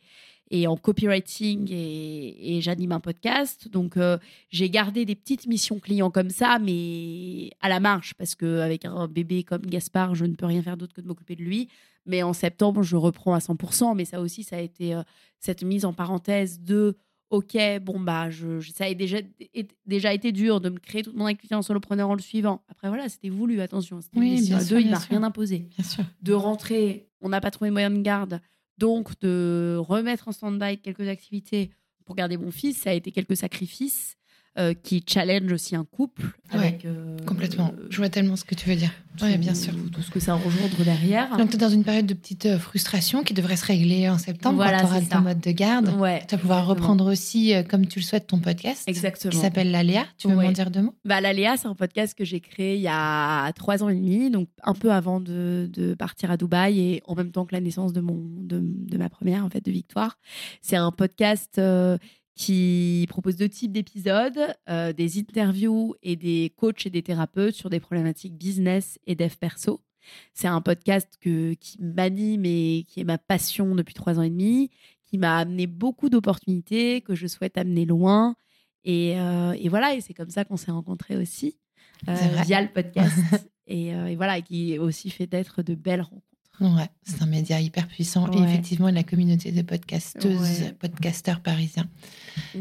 et 0.50 0.66
en 0.66 0.76
copywriting 0.76 1.68
et, 1.70 2.56
et 2.56 2.60
j'anime 2.60 2.92
un 2.92 3.00
podcast. 3.00 3.68
Donc 3.68 3.96
euh, 3.96 4.18
j'ai 4.50 4.70
gardé 4.70 5.04
des 5.04 5.14
petites 5.14 5.46
missions 5.46 5.78
clients 5.78 6.10
comme 6.10 6.30
ça, 6.30 6.58
mais 6.58 7.50
à 7.60 7.68
la 7.68 7.80
marge, 7.80 8.14
parce 8.14 8.34
qu'avec 8.34 8.84
un 8.84 9.08
bébé 9.08 9.42
comme 9.42 9.62
Gaspard, 9.62 10.14
je 10.14 10.24
ne 10.24 10.34
peux 10.34 10.46
rien 10.46 10.62
faire 10.62 10.76
d'autre 10.76 10.94
que 10.94 11.00
de 11.00 11.06
m'occuper 11.06 11.36
de 11.36 11.42
lui. 11.42 11.68
Mais 12.06 12.22
en 12.22 12.32
septembre, 12.32 12.82
je 12.82 12.96
reprends 12.96 13.34
à 13.34 13.38
100%. 13.38 13.94
Mais 13.94 14.06
ça 14.06 14.20
aussi, 14.20 14.42
ça 14.42 14.56
a 14.56 14.60
été 14.60 14.94
euh, 14.94 15.02
cette 15.40 15.62
mise 15.62 15.84
en 15.84 15.92
parenthèse 15.92 16.60
de 16.60 16.96
ok, 17.30 17.58
bon, 17.82 18.00
bah, 18.00 18.30
je, 18.30 18.60
ça 18.74 18.84
a 18.86 18.94
déjà, 18.94 20.14
été 20.14 20.32
dur 20.32 20.60
de 20.62 20.70
me 20.70 20.78
créer 20.78 21.02
toute 21.02 21.14
mon 21.14 21.26
activité 21.26 21.54
en 21.54 21.60
solopreneur 21.62 22.08
en 22.08 22.14
le 22.14 22.22
suivant. 22.22 22.62
Après, 22.68 22.88
voilà, 22.88 23.08
c'était 23.10 23.28
voulu, 23.28 23.60
attention. 23.60 24.00
C'était 24.00 24.18
Oui, 24.18 24.40
bien 24.46 24.60
sûr, 24.60 24.68
deux, 24.70 24.80
il 24.80 24.84
bien 24.84 24.92
m'a 24.92 25.00
sûr. 25.00 25.10
rien 25.10 25.22
imposé. 25.22 25.58
Bien 25.76 25.84
sûr. 25.84 26.04
De 26.22 26.32
rentrer, 26.32 27.06
on 27.20 27.28
n'a 27.28 27.42
pas 27.42 27.50
trouvé 27.50 27.70
moyen 27.70 27.90
de 27.90 28.00
garde, 28.00 28.40
donc 28.78 29.18
de 29.20 29.76
remettre 29.78 30.28
en 30.28 30.32
stand-by 30.32 30.78
quelques 30.78 31.08
activités 31.08 31.70
pour 32.04 32.14
garder 32.14 32.36
mon 32.36 32.50
fils, 32.50 32.78
ça 32.78 32.90
a 32.90 32.94
été 32.94 33.12
quelques 33.12 33.36
sacrifices 33.36 34.16
euh, 34.58 34.74
qui 34.74 35.04
challenge 35.08 35.52
aussi 35.52 35.76
un 35.76 35.84
couple. 35.84 36.22
Ouais, 36.52 36.58
avec, 36.58 36.84
euh, 36.84 37.16
Complètement. 37.26 37.72
euh, 37.78 37.86
Je 37.90 37.96
vois 37.98 38.08
tellement 38.08 38.36
ce 38.36 38.44
que 38.44 38.54
tu 38.54 38.68
veux 38.68 38.76
dire. 38.76 38.90
Oui, 39.22 39.36
bien 39.36 39.54
sûr. 39.54 39.72
Tout 39.92 40.00
ce 40.02 40.10
que 40.10 40.20
ça 40.20 40.34
engendre 40.36 40.84
derrière. 40.84 41.36
Donc, 41.36 41.50
tu 41.50 41.56
es 41.56 41.58
dans 41.58 41.68
une 41.68 41.82
période 41.84 42.06
de 42.06 42.14
petite 42.14 42.56
frustration 42.58 43.22
qui 43.24 43.34
devrait 43.34 43.56
se 43.56 43.66
régler 43.66 44.08
en 44.08 44.16
septembre 44.18 44.56
Voilà, 44.56 44.80
quand 44.80 44.86
tu 44.88 44.92
auras 44.94 45.00
ton 45.02 45.20
mode 45.20 45.40
de 45.40 45.50
garde. 45.50 45.88
ouais, 45.98 46.22
Tu 46.28 46.34
vas 46.36 46.40
pouvoir 46.40 46.60
exactement. 46.60 46.68
reprendre 46.88 47.10
aussi, 47.12 47.52
comme 47.68 47.86
tu 47.86 47.98
le 47.98 48.04
souhaites, 48.04 48.26
ton 48.28 48.38
podcast 48.38 48.84
Exactement. 48.88 49.32
qui 49.32 49.38
s'appelle 49.38 49.70
L'Aléa. 49.70 50.06
Tu 50.18 50.28
veux 50.28 50.36
Ouais. 50.36 50.44
m'en 50.46 50.52
dire 50.52 50.70
deux 50.70 50.82
mots? 50.82 50.94
Bah, 51.04 51.20
L'Aléa, 51.20 51.56
c'est 51.56 51.66
un 51.68 51.74
podcast 51.74 52.14
que 52.16 52.24
j'ai 52.24 52.40
créé 52.40 52.76
il 52.76 52.82
y 52.82 52.88
a 52.88 53.52
trois 53.54 53.82
ans 53.82 53.88
et 53.88 53.94
demi, 53.96 54.30
donc 54.30 54.48
un 54.62 54.74
peu 54.74 54.92
avant 54.92 55.20
de, 55.20 55.68
de 55.72 55.94
partir 55.94 56.30
à 56.30 56.36
Dubaï 56.36 56.78
et 56.80 57.02
en 57.06 57.14
même 57.16 57.30
temps 57.32 57.44
que 57.44 57.54
la 57.54 57.60
naissance 57.60 57.92
de, 57.92 58.00
mon, 58.00 58.14
de, 58.24 58.60
de 58.62 58.98
ma 58.98 59.08
première, 59.08 59.44
en 59.44 59.50
fait, 59.50 59.64
de 59.64 59.70
Victoire. 59.72 60.16
C'est 60.62 60.76
un 60.76 60.90
podcast 60.92 61.60
qui 62.38 63.04
propose 63.08 63.34
deux 63.34 63.48
types 63.48 63.72
d'épisodes, 63.72 64.54
euh, 64.70 64.92
des 64.92 65.18
interviews 65.18 65.96
et 66.04 66.14
des 66.14 66.54
coachs 66.56 66.86
et 66.86 66.90
des 66.90 67.02
thérapeutes 67.02 67.56
sur 67.56 67.68
des 67.68 67.80
problématiques 67.80 68.38
business 68.38 68.96
et 69.08 69.16
dev 69.16 69.34
perso. 69.34 69.82
C'est 70.34 70.46
un 70.46 70.60
podcast 70.60 71.18
que, 71.20 71.54
qui 71.54 71.82
m'anime 71.82 72.44
et 72.44 72.86
qui 72.88 73.00
est 73.00 73.04
ma 73.04 73.18
passion 73.18 73.74
depuis 73.74 73.92
trois 73.92 74.20
ans 74.20 74.22
et 74.22 74.30
demi, 74.30 74.70
qui 75.04 75.18
m'a 75.18 75.38
amené 75.38 75.66
beaucoup 75.66 76.08
d'opportunités, 76.08 77.00
que 77.00 77.16
je 77.16 77.26
souhaite 77.26 77.58
amener 77.58 77.84
loin. 77.84 78.36
Et, 78.84 79.18
euh, 79.18 79.52
et 79.58 79.68
voilà, 79.68 79.94
et 79.96 80.00
c'est 80.00 80.14
comme 80.14 80.30
ça 80.30 80.44
qu'on 80.44 80.56
s'est 80.56 80.70
rencontrés 80.70 81.16
aussi, 81.16 81.58
euh, 82.08 82.14
via 82.44 82.62
le 82.62 82.68
podcast. 82.72 83.18
et, 83.66 83.88
et 83.88 84.14
voilà, 84.14 84.40
qui 84.42 84.78
aussi 84.78 85.10
fait 85.10 85.26
d'être 85.26 85.64
de 85.64 85.74
belles 85.74 86.02
rencontres. 86.02 86.27
Ouais, 86.60 86.88
c'est 87.04 87.22
un 87.22 87.26
média 87.26 87.60
hyper 87.60 87.86
puissant. 87.86 88.30
Et 88.32 88.38
effectivement, 88.42 88.88
la 88.90 89.02
communauté 89.04 89.52
de 89.52 89.62
podcasteuses, 89.62 90.40
Ouais. 90.62 90.72
podcasteurs 90.78 91.40
parisiens, 91.40 91.86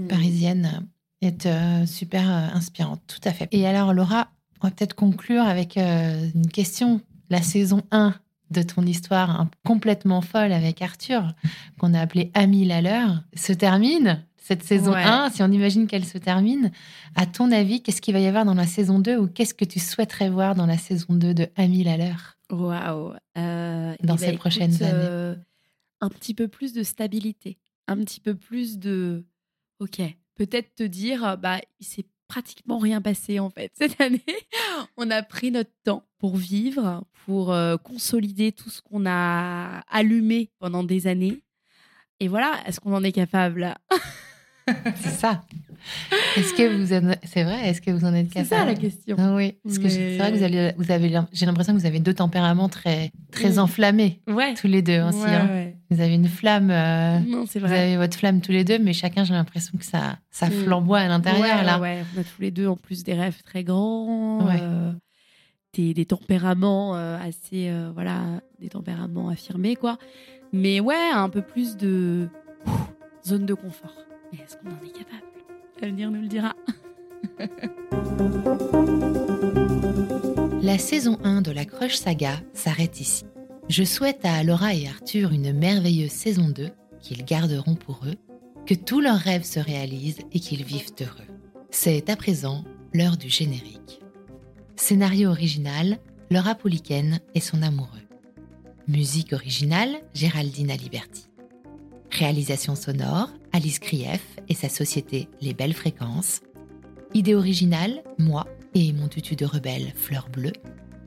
parisiennes 0.10 0.86
euh, 1.24 1.28
est 1.28 1.46
euh, 1.46 1.86
super 1.86 2.30
euh, 2.30 2.48
inspirante. 2.56 3.02
Tout 3.08 3.28
à 3.28 3.32
fait. 3.34 3.48
Et 3.52 3.66
alors, 3.68 3.94
Laura, 3.94 4.30
on 4.62 4.68
va 4.68 4.72
peut-être 4.72 4.94
conclure 4.96 5.44
avec 5.44 5.78
euh, 5.78 6.30
une 6.36 6.48
question. 6.48 7.02
La 7.30 7.42
saison 7.42 7.82
1 7.92 8.14
de 8.52 8.62
ton 8.62 8.84
histoire 8.86 9.42
hein, 9.42 9.50
complètement 9.66 10.22
folle 10.22 10.54
avec 10.54 10.82
Arthur, 10.82 11.34
qu'on 11.78 11.94
a 11.94 12.00
appelé 12.00 12.32
Ami 12.34 12.72
à 12.72 12.82
l'heure, 12.82 13.24
se 13.36 13.52
termine. 13.52 14.24
Cette 14.38 14.64
saison 14.64 14.94
Ouais. 14.94 15.04
1, 15.04 15.32
si 15.32 15.44
on 15.44 15.52
imagine 15.52 15.88
qu'elle 15.88 16.06
se 16.06 16.18
termine, 16.18 16.72
à 17.16 17.26
ton 17.26 17.52
avis, 17.52 17.82
qu'est-ce 17.84 18.00
qu'il 18.02 18.14
va 18.14 18.22
y 18.22 18.28
avoir 18.28 18.46
dans 18.46 18.54
la 18.54 18.66
saison 18.66 19.00
2 19.00 19.18
ou 19.18 19.28
qu'est-ce 19.28 19.54
que 19.54 19.66
tu 19.66 19.80
souhaiterais 19.80 20.30
voir 20.30 20.56
dans 20.56 20.66
la 20.66 20.78
saison 20.78 21.16
2 21.16 21.34
de 21.34 21.50
Ami 21.58 21.86
à 21.90 21.98
l'heure 21.98 22.37
Waouh. 22.52 23.14
Euh, 23.38 23.96
Dans 24.04 24.16
eh 24.16 24.18
ces 24.20 24.28
ben, 24.28 24.38
prochaines 24.38 24.72
écoute, 24.74 24.82
années. 24.84 25.00
euh, 25.04 25.36
un 26.02 26.10
petit 26.10 26.34
peu 26.34 26.48
plus 26.48 26.74
de 26.74 26.84
stabilité, 26.84 27.58
un 27.88 27.98
petit 27.98 28.20
peu 28.20 28.36
plus 28.36 28.78
de. 28.80 29.26
Ok, 29.80 30.02
peut-être 30.36 30.74
te 30.76 30.84
dire, 30.84 31.38
bah, 31.38 31.60
il 31.80 31.86
s'est 31.86 32.06
pratiquement 32.28 32.78
rien 32.78 33.02
passé 33.02 33.40
en 33.40 33.50
fait 33.50 33.72
cette 33.78 34.00
année. 34.02 34.24
On 34.98 35.10
a 35.12 35.24
pris 35.24 35.52
notre 35.52 35.72
temps 35.84 36.04
pour 36.18 36.36
vivre, 36.38 37.06
pour 37.26 37.54
euh, 37.54 37.78
consolider 37.78 38.52
tout 38.52 38.70
ce 38.70 38.82
qu'on 38.82 39.06
a 39.06 39.80
allumé 39.90 40.50
pendant 40.60 40.84
des 40.84 41.08
années. 41.08 41.42
Et 42.20 42.28
voilà, 42.28 42.60
est-ce 42.66 42.80
qu'on 42.80 42.94
en 42.96 43.04
est 43.04 43.12
capable? 43.12 43.76
C'est 44.98 45.10
ça. 45.10 45.44
Est-ce 46.36 46.54
que 46.54 46.76
vous 46.78 46.92
en... 46.94 47.14
c'est 47.24 47.44
vrai 47.44 47.70
Est-ce 47.70 47.82
que 47.82 47.92
vous 47.92 48.04
en 48.04 48.14
êtes 48.14 48.28
C'est 48.34 48.44
ça 48.44 48.58
capable 48.58 48.72
la 48.72 48.76
question. 48.78 49.16
Ah 49.18 49.36
oui, 49.36 49.54
parce 49.64 49.78
que 49.80 49.88
c'est 49.88 50.18
vrai 50.18 50.32
que 50.34 50.38
vous 50.38 50.44
avez, 50.44 50.74
vous 50.78 50.92
avez 50.92 51.22
j'ai 51.32 51.46
l'impression 51.46 51.74
que 51.74 51.80
vous 51.80 51.86
avez 51.86 52.00
deux 52.00 52.14
tempéraments 52.14 52.68
très, 52.68 53.12
très 53.32 53.54
Mm. 53.54 53.60
enflammés 53.60 54.20
Ouais. 54.28 54.54
tous 54.56 54.68
les 54.68 54.82
deux 54.82 55.02
aussi. 55.04 55.20
Ouais, 55.20 55.30
hein. 55.30 55.48
ouais. 55.50 55.78
Vous 55.90 56.02
avez 56.02 56.14
une 56.16 56.28
flamme, 56.28 56.70
euh, 56.72 57.20
Non, 57.20 57.46
c'est 57.48 57.60
vous 57.60 57.68
vrai. 57.68 57.80
avez 57.80 57.98
votre 57.98 58.18
flamme 58.18 58.42
tous 58.42 58.52
les 58.52 58.66
deux, 58.66 58.80
mais 58.80 58.92
chacun, 58.92 59.24
j'ai 59.24 59.34
l'impression 59.34 59.78
que 59.78 59.86
ça, 59.86 60.18
ça 60.30 60.48
Mm. 60.48 60.64
flamboie 60.66 61.00
à 61.00 61.08
l'intérieur 61.08 61.64
là. 61.64 61.80
ouais, 61.80 62.04
on 62.16 62.20
a 62.20 62.24
tous 62.24 62.42
les 62.42 62.52
deux 62.52 62.68
en 62.68 62.76
plus 62.76 63.04
des 63.06 63.14
rêves 63.14 63.42
très 63.46 63.64
grands, 63.64 64.46
Ouais. 64.46 64.58
euh, 64.62 64.92
des, 65.74 65.94
des 65.94 66.06
tempéraments 66.06 66.96
euh, 66.98 67.18
assez, 67.20 67.70
euh, 67.70 67.92
voilà, 67.94 68.42
des 68.60 68.68
tempéraments 68.70 69.30
affirmés 69.30 69.76
quoi. 69.78 69.98
Mais 70.52 70.82
ouais, 70.82 70.96
un 71.14 71.30
peu 71.30 71.42
plus 71.42 71.78
de 71.78 72.28
zone 73.26 73.46
de 73.46 73.54
confort. 73.54 73.94
Mais 74.32 74.40
est-ce 74.40 74.58
qu'on 74.58 74.70
en 74.70 74.84
est 74.86 74.92
capable? 74.92 75.26
L'avenir 75.82 76.12
nous 76.12 76.22
le 76.22 76.28
dira. 76.28 76.54
La 80.62 80.78
saison 80.78 81.18
1 81.24 81.42
de 81.42 81.52
la 81.52 81.66
Crush 81.66 81.96
Saga 81.96 82.42
s'arrête 82.54 83.00
ici. 83.00 83.24
Je 83.70 83.84
souhaite 83.84 84.26
à 84.26 84.44
Laura 84.44 84.74
et 84.74 84.88
Arthur 84.88 85.32
une 85.32 85.54
merveilleuse 85.54 86.12
saison 86.12 86.50
2 86.50 86.70
qu'ils 87.00 87.26
garderont 87.26 87.76
pour 87.76 88.02
eux, 88.06 88.16
que 88.66 88.74
tous 88.74 89.00
leurs 89.00 89.20
rêves 89.20 89.46
se 89.46 89.60
réalisent 89.60 90.20
et 90.34 90.40
qu'ils 90.40 90.64
vivent 90.64 90.94
heureux. 91.00 91.28
C'est 91.70 92.10
à 92.10 92.16
présent 92.16 92.64
l'heure 92.94 93.18
du 93.18 93.30
générique. 93.30 94.02
Scénario 94.76 95.30
original, 95.30 96.00
Laura 96.32 96.56
Pouliken 96.56 97.20
et 97.34 97.40
son 97.40 97.62
amoureux. 97.62 97.90
Musique 98.88 99.34
originale, 99.34 99.98
Géraldine 100.14 100.72
Aliberti. 100.72 101.28
Réalisation 102.12 102.76
sonore, 102.76 103.30
Alice 103.58 103.80
Krief 103.80 104.22
et 104.50 104.54
sa 104.54 104.70
société 104.70 105.30
Les 105.42 105.56
Belles 105.56 105.74
Fréquences. 105.74 106.42
Idée 107.16 107.34
originale, 107.34 108.04
moi 108.20 108.46
et 108.76 108.94
mon 108.94 109.08
tutu 109.08 109.36
de 109.36 109.46
rebelle 109.46 109.94
Fleur 109.96 110.30
Bleue. 110.32 110.54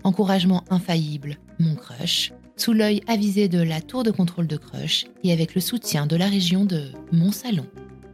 Encouragement 0.03 0.65
infaillible, 0.69 1.37
mon 1.61 1.77
crush. 1.77 2.33
Sous 2.57 2.73
l'œil 2.73 3.03
avisé 3.07 3.47
de 3.47 3.63
la 3.63 3.81
tour 3.81 4.03
de 4.03 4.11
contrôle 4.11 4.49
de 4.49 4.57
crush 4.57 5.05
et 5.23 5.33
avec 5.33 5.55
le 5.55 5.61
soutien 5.61 6.09
de 6.09 6.17
la 6.17 6.27
région 6.27 6.65
de 6.65 6.91
Mon 7.13 7.31
Salon. 7.31 7.69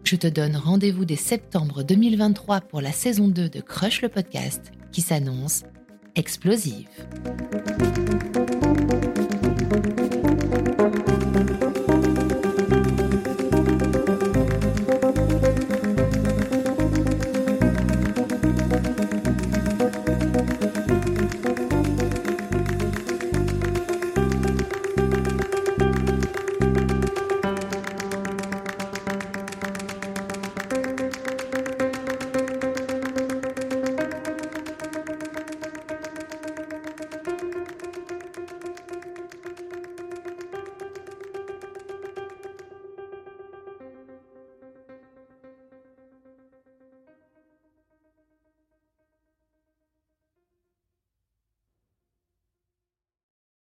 Je 0.05 0.17
te 0.17 0.27
donne 0.27 0.57
rendez-vous 0.57 1.07
dès 1.07 1.17
septembre 1.17 1.83
2023 1.83 2.61
pour 2.61 2.83
la 2.83 2.93
saison 2.93 3.29
2 3.29 3.49
de 3.49 3.61
Crush 3.63 4.03
le 4.03 4.11
podcast 4.11 4.71
qui 4.93 5.01
s'annonce 5.01 5.63
explosive. 6.15 6.91